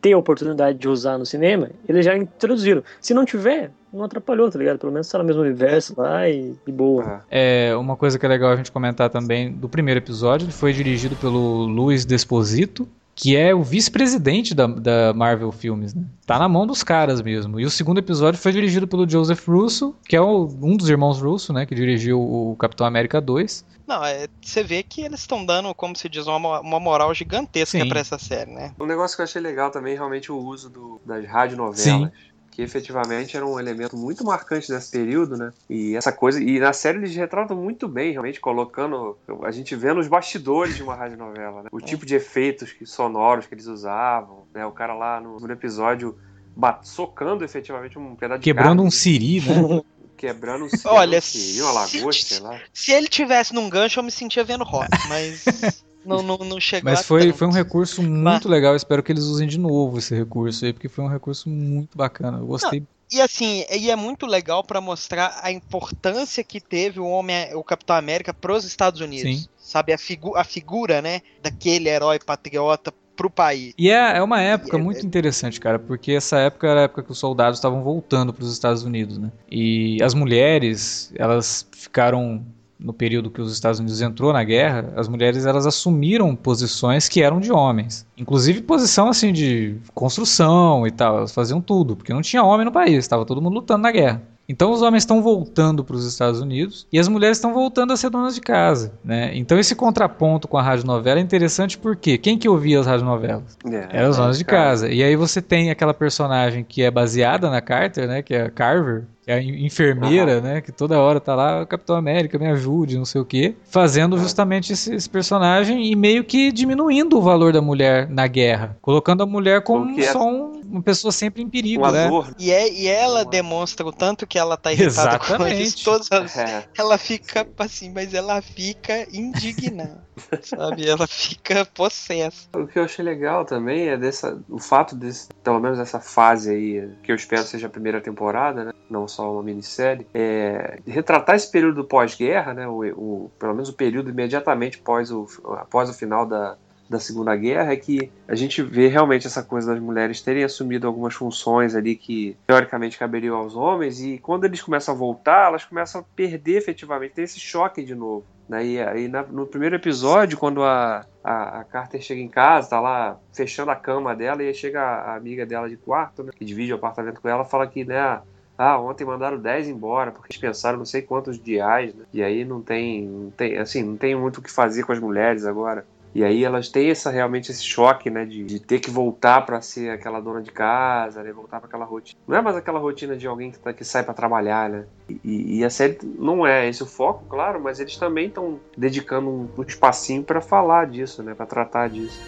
tem 0.00 0.12
a 0.12 0.18
oportunidade 0.18 0.78
de 0.78 0.88
usar 0.88 1.18
no 1.18 1.26
cinema, 1.26 1.70
eles 1.88 2.04
já 2.04 2.16
introduziram. 2.16 2.82
Se 3.00 3.14
não 3.14 3.24
tiver, 3.24 3.70
não 3.92 4.04
atrapalhou, 4.04 4.50
tá 4.50 4.58
ligado? 4.58 4.78
Pelo 4.78 4.92
menos 4.92 5.08
tá 5.08 5.18
no 5.18 5.24
mesmo 5.24 5.42
universo 5.42 5.94
lá 5.96 6.28
e, 6.28 6.54
e 6.66 6.72
boa. 6.72 7.24
É, 7.30 7.74
uma 7.76 7.96
coisa 7.96 8.18
que 8.18 8.26
é 8.26 8.28
legal 8.28 8.52
a 8.52 8.56
gente 8.56 8.72
comentar 8.72 9.08
também 9.10 9.52
do 9.52 9.68
primeiro 9.68 9.98
episódio, 9.98 10.46
ele 10.46 10.52
foi 10.52 10.72
dirigido 10.72 11.16
pelo 11.16 11.64
Luiz 11.64 12.04
Desposito, 12.04 12.88
que 13.14 13.36
é 13.36 13.54
o 13.54 13.62
vice-presidente 13.62 14.54
da, 14.54 14.66
da, 14.66 15.12
Marvel 15.14 15.52
Filmes, 15.52 15.94
né? 15.94 16.02
Tá 16.26 16.38
na 16.38 16.48
mão 16.48 16.66
dos 16.66 16.82
caras 16.82 17.22
mesmo. 17.22 17.60
E 17.60 17.64
o 17.64 17.70
segundo 17.70 17.98
episódio 17.98 18.40
foi 18.40 18.52
dirigido 18.52 18.88
pelo 18.88 19.08
Joseph 19.08 19.46
Russo, 19.46 19.94
que 20.06 20.16
é 20.16 20.20
o, 20.20 20.48
um 20.60 20.76
dos 20.76 20.88
irmãos 20.88 21.20
Russo, 21.20 21.52
né? 21.52 21.64
Que 21.64 21.74
dirigiu 21.74 22.20
o 22.20 22.56
Capitão 22.56 22.86
América 22.86 23.20
2. 23.20 23.64
Não, 23.86 24.04
é, 24.04 24.26
você 24.40 24.64
vê 24.64 24.82
que 24.82 25.02
eles 25.02 25.20
estão 25.20 25.44
dando, 25.44 25.74
como 25.74 25.94
se 25.94 26.08
diz, 26.08 26.26
uma, 26.26 26.60
uma 26.60 26.80
moral 26.80 27.12
gigantesca 27.14 27.84
para 27.86 28.00
essa 28.00 28.18
série, 28.18 28.50
né? 28.50 28.72
Um 28.80 28.86
negócio 28.86 29.16
que 29.16 29.22
eu 29.22 29.24
achei 29.24 29.40
legal 29.40 29.70
também, 29.70 29.94
realmente, 29.94 30.32
o 30.32 30.38
uso 30.38 30.70
do, 30.70 31.00
das 31.04 31.24
radionovelas. 31.26 31.80
Sim 31.80 32.10
que 32.54 32.62
efetivamente 32.62 33.36
era 33.36 33.44
um 33.44 33.58
elemento 33.58 33.96
muito 33.96 34.24
marcante 34.24 34.68
desse 34.68 34.88
período, 34.88 35.36
né? 35.36 35.52
E 35.68 35.96
essa 35.96 36.12
coisa, 36.12 36.40
e 36.40 36.60
na 36.60 36.72
série 36.72 36.98
eles 36.98 37.14
retratam 37.14 37.56
muito 37.56 37.88
bem, 37.88 38.12
realmente, 38.12 38.38
colocando 38.38 39.18
a 39.42 39.50
gente 39.50 39.74
vendo 39.74 39.98
os 39.98 40.06
bastidores 40.06 40.76
de 40.76 40.82
uma 40.82 40.94
radionovela, 40.94 41.64
né? 41.64 41.68
O 41.72 41.80
é. 41.80 41.82
tipo 41.82 42.06
de 42.06 42.14
efeitos 42.14 42.72
que, 42.72 42.86
sonoros 42.86 43.46
que 43.46 43.54
eles 43.54 43.66
usavam, 43.66 44.44
né? 44.54 44.64
O 44.64 44.70
cara 44.70 44.94
lá 44.94 45.20
no, 45.20 45.40
no 45.40 45.52
episódio 45.52 46.16
bat, 46.54 46.88
socando 46.88 47.44
efetivamente 47.44 47.98
um 47.98 48.14
pedaço 48.14 48.38
de 48.38 48.44
Quebrando 48.44 48.68
carne, 48.68 48.82
um 48.86 48.90
siri, 48.90 49.40
né? 49.40 49.82
Quebrando 50.16 50.66
um 50.66 50.68
siri, 50.68 50.94
Olha, 50.94 51.18
um 51.18 51.22
siri, 51.22 51.60
uma 51.60 51.72
lagosta, 51.72 52.12
se, 52.12 52.34
sei 52.34 52.40
lá. 52.40 52.60
Se 52.72 52.92
ele 52.92 53.08
tivesse 53.08 53.52
num 53.52 53.68
gancho, 53.68 53.98
eu 53.98 54.04
me 54.04 54.12
sentia 54.12 54.44
vendo 54.44 54.62
rock, 54.62 54.88
mas 55.08 55.44
não, 56.04 56.22
não, 56.22 56.38
não 56.38 56.60
chegou 56.60 56.90
Mas 56.90 57.04
foi, 57.04 57.32
foi 57.32 57.46
um 57.46 57.52
recurso 57.52 58.02
muito 58.02 58.48
legal. 58.48 58.74
Espero 58.76 59.02
que 59.02 59.12
eles 59.12 59.24
usem 59.24 59.48
de 59.48 59.58
novo 59.58 59.98
esse 59.98 60.14
recurso 60.14 60.64
aí, 60.64 60.72
porque 60.72 60.88
foi 60.88 61.04
um 61.04 61.08
recurso 61.08 61.48
muito 61.48 61.96
bacana. 61.96 62.38
Eu 62.38 62.46
gostei. 62.46 62.80
Não, 62.80 62.86
e 63.12 63.20
assim, 63.20 63.64
e 63.70 63.90
é 63.90 63.96
muito 63.96 64.26
legal 64.26 64.64
para 64.64 64.80
mostrar 64.80 65.38
a 65.42 65.52
importância 65.52 66.42
que 66.42 66.60
teve 66.60 67.00
o 67.00 67.06
homem, 67.06 67.54
o 67.54 67.62
Capitão 67.62 67.96
América 67.96 68.32
para 68.32 68.52
os 68.52 68.64
Estados 68.64 69.00
Unidos. 69.00 69.42
Sim. 69.42 69.48
Sabe 69.56 69.92
a, 69.92 69.98
figu 69.98 70.36
a 70.36 70.44
figura, 70.44 71.00
né, 71.00 71.20
daquele 71.42 71.88
herói 71.88 72.18
patriota 72.18 72.92
pro 73.14 73.30
país. 73.30 73.72
E 73.78 73.90
é, 73.90 74.16
é 74.16 74.22
uma 74.22 74.40
época 74.40 74.76
é, 74.76 74.80
muito 74.80 75.00
é... 75.00 75.06
interessante, 75.06 75.60
cara, 75.60 75.78
porque 75.78 76.12
essa 76.12 76.38
época 76.38 76.66
era 76.66 76.80
a 76.80 76.82
época 76.84 77.02
que 77.02 77.12
os 77.12 77.18
soldados 77.18 77.58
estavam 77.58 77.82
voltando 77.82 78.32
para 78.32 78.44
os 78.44 78.52
Estados 78.52 78.82
Unidos, 78.82 79.18
né? 79.18 79.30
E 79.50 80.02
as 80.02 80.14
mulheres, 80.14 81.12
elas 81.16 81.66
ficaram 81.72 82.44
no 82.84 82.92
período 82.92 83.30
que 83.30 83.40
os 83.40 83.50
Estados 83.50 83.80
Unidos 83.80 84.02
entrou 84.02 84.30
na 84.30 84.44
guerra, 84.44 84.92
as 84.94 85.08
mulheres 85.08 85.46
elas 85.46 85.66
assumiram 85.66 86.36
posições 86.36 87.08
que 87.08 87.22
eram 87.22 87.40
de 87.40 87.50
homens. 87.50 88.06
Inclusive 88.14 88.60
posição 88.60 89.08
assim 89.08 89.32
de 89.32 89.76
construção 89.94 90.86
e 90.86 90.90
tal, 90.90 91.16
elas 91.16 91.32
faziam 91.32 91.62
tudo, 91.62 91.96
porque 91.96 92.12
não 92.12 92.20
tinha 92.20 92.44
homem 92.44 92.66
no 92.66 92.70
país, 92.70 92.98
estava 92.98 93.24
todo 93.24 93.40
mundo 93.40 93.54
lutando 93.54 93.82
na 93.82 93.90
guerra. 93.90 94.22
Então 94.48 94.72
os 94.72 94.82
homens 94.82 95.02
estão 95.02 95.22
voltando 95.22 95.82
para 95.82 95.96
os 95.96 96.06
Estados 96.06 96.40
Unidos 96.40 96.86
e 96.92 96.98
as 96.98 97.08
mulheres 97.08 97.38
estão 97.38 97.54
voltando 97.54 97.92
a 97.92 97.96
ser 97.96 98.10
donas 98.10 98.34
de 98.34 98.40
casa, 98.40 98.92
né? 99.04 99.30
Então 99.34 99.58
esse 99.58 99.74
contraponto 99.74 100.46
com 100.46 100.58
a 100.58 100.62
radionovela 100.62 101.18
é 101.18 101.22
interessante 101.22 101.78
porque 101.78 102.18
quem 102.18 102.36
que 102.36 102.48
ouvia 102.48 102.80
as 102.80 102.86
radionovelas? 102.86 103.56
É, 103.64 103.98
Eram 103.98 104.10
as 104.10 104.16
donas 104.16 104.38
de 104.38 104.44
casa. 104.44 104.88
E 104.88 105.02
aí 105.02 105.16
você 105.16 105.40
tem 105.40 105.70
aquela 105.70 105.94
personagem 105.94 106.64
que 106.64 106.82
é 106.82 106.90
baseada 106.90 107.48
na 107.48 107.60
Carter, 107.60 108.06
né? 108.06 108.22
Que 108.22 108.34
é 108.34 108.42
a 108.42 108.50
Carver, 108.50 109.04
que 109.24 109.30
é 109.30 109.34
a 109.34 109.42
enfermeira, 109.42 110.36
uhum. 110.36 110.42
né? 110.42 110.60
Que 110.60 110.70
toda 110.70 111.00
hora 111.00 111.18
tá 111.18 111.34
lá, 111.34 111.64
Capitão 111.64 111.96
América, 111.96 112.38
me 112.38 112.46
ajude, 112.46 112.98
não 112.98 113.06
sei 113.06 113.20
o 113.20 113.24
quê. 113.24 113.54
Fazendo 113.64 114.18
justamente 114.18 114.72
esse, 114.72 114.94
esse, 114.94 115.08
personagem 115.08 115.90
e 115.90 115.96
meio 115.96 116.22
que 116.24 116.52
diminuindo 116.52 117.16
o 117.16 117.22
valor 117.22 117.52
da 117.52 117.62
mulher 117.62 118.08
na 118.08 118.26
guerra. 118.26 118.76
Colocando 118.82 119.22
a 119.22 119.26
mulher 119.26 119.62
como 119.62 119.98
é 119.98 120.02
só 120.02 120.28
um, 120.28 120.60
uma 120.74 120.82
pessoa 120.82 121.12
sempre 121.12 121.42
em 121.42 121.48
perigo, 121.48 121.86
um 121.86 121.90
né? 121.90 122.08
E, 122.38 122.50
é, 122.50 122.70
e 122.72 122.88
ela 122.88 123.24
demonstra 123.24 123.86
o 123.86 123.92
tanto 123.92 124.26
que 124.26 124.38
ela 124.38 124.56
tá 124.56 124.72
irritada 124.72 125.16
Exatamente. 125.16 125.36
com 125.36 125.46
eles. 125.46 125.74
Todas 125.74 126.10
as, 126.10 126.36
é. 126.36 126.66
Ela 126.76 126.98
fica 126.98 127.46
assim, 127.58 127.92
mas 127.92 128.12
ela 128.12 128.42
fica 128.42 129.06
indignada. 129.12 130.04
sabe? 130.42 130.88
Ela 130.88 131.06
fica 131.06 131.64
possessa. 131.64 132.48
O 132.54 132.66
que 132.66 132.78
eu 132.78 132.84
achei 132.84 133.04
legal 133.04 133.44
também 133.44 133.88
é 133.88 133.96
dessa, 133.96 134.40
o 134.48 134.58
fato 134.58 134.94
desse, 134.96 135.28
pelo 135.42 135.60
menos 135.60 135.78
essa 135.78 136.00
fase 136.00 136.50
aí, 136.50 136.90
que 137.02 137.12
eu 137.12 137.16
espero 137.16 137.44
seja 137.44 137.66
a 137.66 137.70
primeira 137.70 138.00
temporada, 138.00 138.64
né? 138.64 138.72
Não 138.90 139.08
só 139.08 139.32
uma 139.32 139.42
minissérie, 139.42 140.06
é 140.12 140.78
retratar 140.86 141.36
esse 141.36 141.50
período 141.50 141.84
pós-guerra, 141.84 142.54
né? 142.54 142.66
O, 142.66 142.82
o, 142.94 143.30
pelo 143.38 143.54
menos 143.54 143.68
o 143.68 143.74
período 143.74 144.10
imediatamente 144.10 144.78
pós 144.78 145.10
o, 145.10 145.26
após 145.58 145.88
o 145.88 145.94
final 145.94 146.26
da, 146.26 146.56
da 146.88 146.98
Segunda 146.98 147.34
Guerra 147.34 147.72
é 147.72 147.76
que 147.76 148.10
a 148.28 148.34
gente 148.34 148.62
vê 148.62 148.88
realmente 148.88 149.26
essa 149.26 149.42
coisa 149.42 149.72
das 149.72 149.82
mulheres 149.82 150.20
terem 150.20 150.44
assumido 150.44 150.86
algumas 150.86 151.14
funções 151.14 151.74
ali 151.74 151.96
que 151.96 152.36
teoricamente 152.46 152.98
caberiam 152.98 153.36
aos 153.36 153.56
homens 153.56 154.00
e 154.00 154.18
quando 154.18 154.44
eles 154.44 154.62
começam 154.62 154.94
a 154.94 154.96
voltar, 154.96 155.48
elas 155.48 155.64
começam 155.64 156.00
a 156.00 156.04
perder 156.14 156.58
efetivamente, 156.58 157.14
tem 157.14 157.24
esse 157.24 157.40
choque 157.40 157.82
de 157.82 157.94
novo. 157.94 158.24
Né? 158.48 158.66
E 158.66 158.80
aí 158.80 159.08
no 159.08 159.46
primeiro 159.46 159.76
episódio, 159.76 160.36
quando 160.36 160.62
a, 160.62 161.06
a, 161.22 161.60
a, 161.60 161.64
Carter 161.64 162.02
chega 162.02 162.20
em 162.20 162.28
casa, 162.28 162.70
tá 162.70 162.80
lá 162.80 163.18
fechando 163.32 163.70
a 163.70 163.76
cama 163.76 164.14
dela 164.14 164.42
e 164.42 164.48
aí 164.48 164.54
chega 164.54 164.82
a, 164.82 165.16
amiga 165.16 165.46
dela 165.46 165.68
de 165.68 165.76
quarto, 165.76 166.22
né, 166.22 166.32
que 166.34 166.44
divide 166.44 166.72
o 166.72 166.76
apartamento 166.76 167.20
com 167.20 167.28
ela, 167.28 167.44
fala 167.44 167.66
que, 167.66 167.84
né, 167.84 168.20
ah, 168.56 168.78
ontem 168.78 169.04
mandaram 169.04 169.38
10 169.38 169.68
embora, 169.68 170.12
porque 170.12 170.28
eles 170.30 170.40
pensaram 170.40 170.78
não 170.78 170.84
sei 170.84 171.02
quantos 171.02 171.42
dias, 171.42 171.92
né? 171.92 172.04
E 172.12 172.22
aí 172.22 172.44
não 172.44 172.62
tem, 172.62 173.04
não 173.04 173.30
tem, 173.30 173.58
assim, 173.58 173.82
não 173.82 173.96
tem 173.96 174.14
muito 174.14 174.38
o 174.38 174.42
que 174.42 174.50
fazer 174.50 174.84
com 174.84 174.92
as 174.92 175.00
mulheres 175.00 175.44
agora. 175.44 175.84
E 176.14 176.22
aí 176.22 176.44
elas 176.44 176.68
têm 176.68 176.90
essa, 176.90 177.10
realmente 177.10 177.50
esse 177.50 177.64
choque, 177.64 178.08
né, 178.08 178.24
de, 178.24 178.44
de 178.44 178.60
ter 178.60 178.78
que 178.78 178.88
voltar 178.90 179.44
para 179.44 179.60
ser 179.60 179.90
aquela 179.90 180.20
dona 180.20 180.40
de 180.40 180.52
casa, 180.52 181.22
né, 181.22 181.32
voltar 181.32 181.58
para 181.58 181.66
aquela 181.66 181.84
rotina. 181.84 182.18
Não 182.26 182.36
é 182.36 182.40
mais 182.40 182.56
aquela 182.56 182.78
rotina 182.78 183.16
de 183.16 183.26
alguém 183.26 183.50
que, 183.50 183.58
tá, 183.58 183.72
que 183.72 183.84
sai 183.84 184.04
para 184.04 184.14
trabalhar, 184.14 184.70
né? 184.70 184.84
E, 185.24 185.58
e, 185.58 185.64
a 185.64 185.70
série 185.70 185.98
não 186.02 186.46
é 186.46 186.68
esse 186.68 186.82
o 186.82 186.86
foco, 186.86 187.24
claro, 187.28 187.60
mas 187.60 187.80
eles 187.80 187.96
também 187.96 188.28
estão 188.28 188.60
dedicando 188.76 189.28
um, 189.28 189.48
um 189.58 189.62
espacinho 189.62 190.22
para 190.22 190.40
falar 190.40 190.86
disso, 190.86 191.22
né, 191.22 191.34
para 191.34 191.46
tratar 191.46 191.90
disso. 191.90 192.20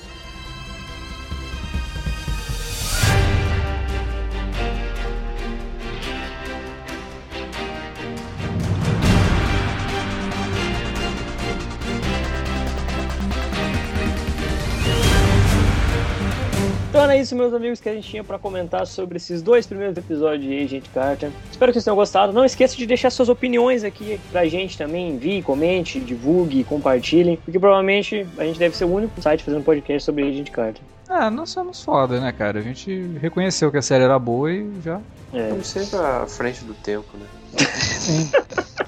Era 17.16 17.22
isso, 17.22 17.34
meus 17.34 17.54
amigos, 17.54 17.80
que 17.80 17.88
a 17.88 17.94
gente 17.94 18.08
tinha 18.08 18.22
para 18.22 18.38
comentar 18.38 18.86
sobre 18.86 19.16
esses 19.16 19.40
dois 19.40 19.66
primeiros 19.66 19.96
episódios 19.96 20.42
de 20.42 20.62
Agent 20.62 20.84
Carter. 20.92 21.30
Espero 21.50 21.72
que 21.72 21.74
vocês 21.74 21.84
tenham 21.84 21.96
gostado. 21.96 22.32
Não 22.32 22.44
esqueça 22.44 22.76
de 22.76 22.86
deixar 22.86 23.10
suas 23.10 23.28
opiniões 23.28 23.84
aqui 23.84 24.20
pra 24.30 24.44
gente 24.46 24.76
também. 24.76 25.10
Envie, 25.10 25.42
comente, 25.42 25.98
divulgue, 25.98 26.62
compartilhe. 26.64 27.38
Porque 27.38 27.58
provavelmente 27.58 28.26
a 28.36 28.44
gente 28.44 28.58
deve 28.58 28.76
ser 28.76 28.84
o 28.84 28.92
único 28.92 29.20
site 29.20 29.42
fazendo 29.42 29.64
podcast 29.64 30.04
sobre 30.04 30.28
Agent 30.28 30.50
Carter. 30.50 30.82
Ah, 31.08 31.30
nós 31.30 31.50
somos 31.50 31.82
foda, 31.82 32.20
né, 32.20 32.32
cara? 32.32 32.58
A 32.58 32.62
gente 32.62 33.10
reconheceu 33.20 33.70
que 33.70 33.78
a 33.78 33.82
série 33.82 34.04
era 34.04 34.18
boa 34.18 34.52
e 34.52 34.70
já. 34.84 35.00
É. 35.32 35.42
Estamos 35.42 35.66
sempre 35.68 35.96
à 35.96 36.26
frente 36.26 36.64
do 36.64 36.74
tempo, 36.74 37.06
né? 37.16 37.26
Sim. 37.56 38.30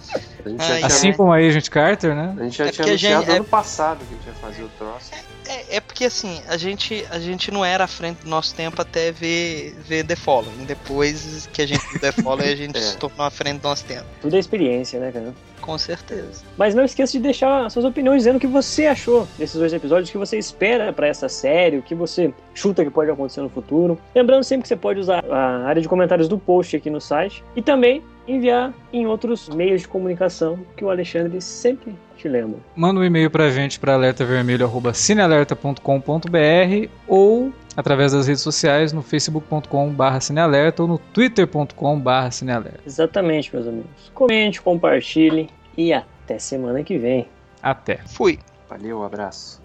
assim 0.83 1.13
como 1.13 1.33
a 1.33 1.37
Agent 1.37 1.69
Carter, 1.69 2.15
né? 2.15 2.35
A 2.39 2.43
gente 2.45 2.59
já 2.59 2.67
é 2.67 2.71
tinha 2.71 2.87
anunciado 2.87 3.25
gente, 3.25 3.37
ano 3.37 3.45
é... 3.45 3.49
passado 3.49 3.99
que 3.99 4.15
a 4.15 4.17
gente 4.17 4.27
ia 4.27 4.35
fazer 4.35 4.63
o 4.63 4.69
troço. 4.79 5.11
É, 5.49 5.77
é, 5.77 5.81
porque 5.81 6.05
assim, 6.05 6.41
a 6.47 6.59
gente, 6.59 7.07
a 7.11 7.19
gente 7.19 7.51
não 7.51 7.65
era 7.65 7.85
à 7.85 7.87
frente 7.87 8.23
do 8.23 8.29
nosso 8.29 8.55
tempo 8.55 8.81
até 8.83 9.11
ver, 9.11 9.75
ver 9.81 10.05
The 10.05 10.15
Fallen. 10.15 10.53
Depois 10.67 11.49
que 11.53 11.63
a 11.63 11.67
gente 11.67 11.81
viu 11.89 12.01
The 12.01 12.13
Fallen, 12.13 12.53
a 12.53 12.57
gente 12.57 12.77
é. 12.79 12.81
se 12.81 12.97
tornou 12.99 13.27
à 13.27 13.31
frente 13.31 13.61
do 13.61 13.69
nosso 13.69 13.85
tempo. 13.87 14.05
Tudo 14.21 14.37
é 14.37 14.39
experiência, 14.39 15.01
né, 15.01 15.11
cara? 15.11 15.35
Com 15.61 15.77
certeza. 15.79 16.45
Mas 16.57 16.75
não 16.75 16.85
esqueça 16.85 17.13
de 17.13 17.21
deixar 17.21 17.71
suas 17.71 17.85
opiniões 17.85 18.19
dizendo 18.19 18.37
o 18.37 18.41
que 18.41 18.47
você 18.47 18.87
achou 18.87 19.27
desses 19.39 19.57
dois 19.57 19.73
episódios, 19.73 20.09
o 20.09 20.13
que 20.13 20.19
você 20.19 20.39
espera 20.39 20.93
para 20.93 21.07
essa 21.07 21.29
série, 21.29 21.79
o 21.79 21.83
que 21.83 21.95
você 21.95 22.33
chuta 22.55 22.85
que 22.85 22.91
pode 22.91 23.11
acontecer 23.11 23.41
no 23.41 23.49
futuro. 23.49 23.99
Lembrando 24.15 24.45
sempre 24.45 24.63
que 24.63 24.69
você 24.69 24.77
pode 24.77 25.01
usar 25.01 25.25
a 25.31 25.65
área 25.67 25.81
de 25.81 25.89
comentários 25.89 26.29
do 26.29 26.39
post 26.39 26.77
aqui 26.77 26.91
no 26.91 27.01
site 27.01 27.43
e 27.57 27.63
também 27.63 28.03
enviar 28.29 28.73
em 28.93 29.07
outros 29.07 29.49
meios 29.49 29.81
de 29.81 29.89
comunicação 29.89 30.59
que 30.77 30.85
o 30.85 30.91
Alexandre 30.91 31.41
sempre 31.41 31.97
te 32.17 32.29
lembra. 32.29 32.59
Manda 32.77 33.01
um 33.01 33.05
e-mail 33.05 33.31
pra 33.31 33.49
gente 33.51 33.81
para 33.81 33.95
alertavermelho.cinealerta.com.br 33.95 36.89
ou 37.07 37.51
através 37.77 38.13
das 38.13 38.27
redes 38.27 38.43
sociais 38.43 38.93
no 38.93 39.01
facebook.com.br 39.03 40.21
cinealerta 40.21 40.83
ou 40.83 40.89
no 40.89 40.99
twitter.com.br 40.99 42.31
cinealerta. 42.31 42.81
Exatamente, 42.85 43.55
meus 43.55 43.67
amigos. 43.67 44.11
Comente, 44.13 44.61
compartilhe 44.61 45.49
e 45.77 45.93
até 45.93 46.39
semana 46.39 46.83
que 46.83 46.99
vem. 46.99 47.29
Até. 47.63 48.01
Fui. 48.07 48.41
Valeu, 48.69 48.99
um 48.99 49.05
abraço. 49.05 49.63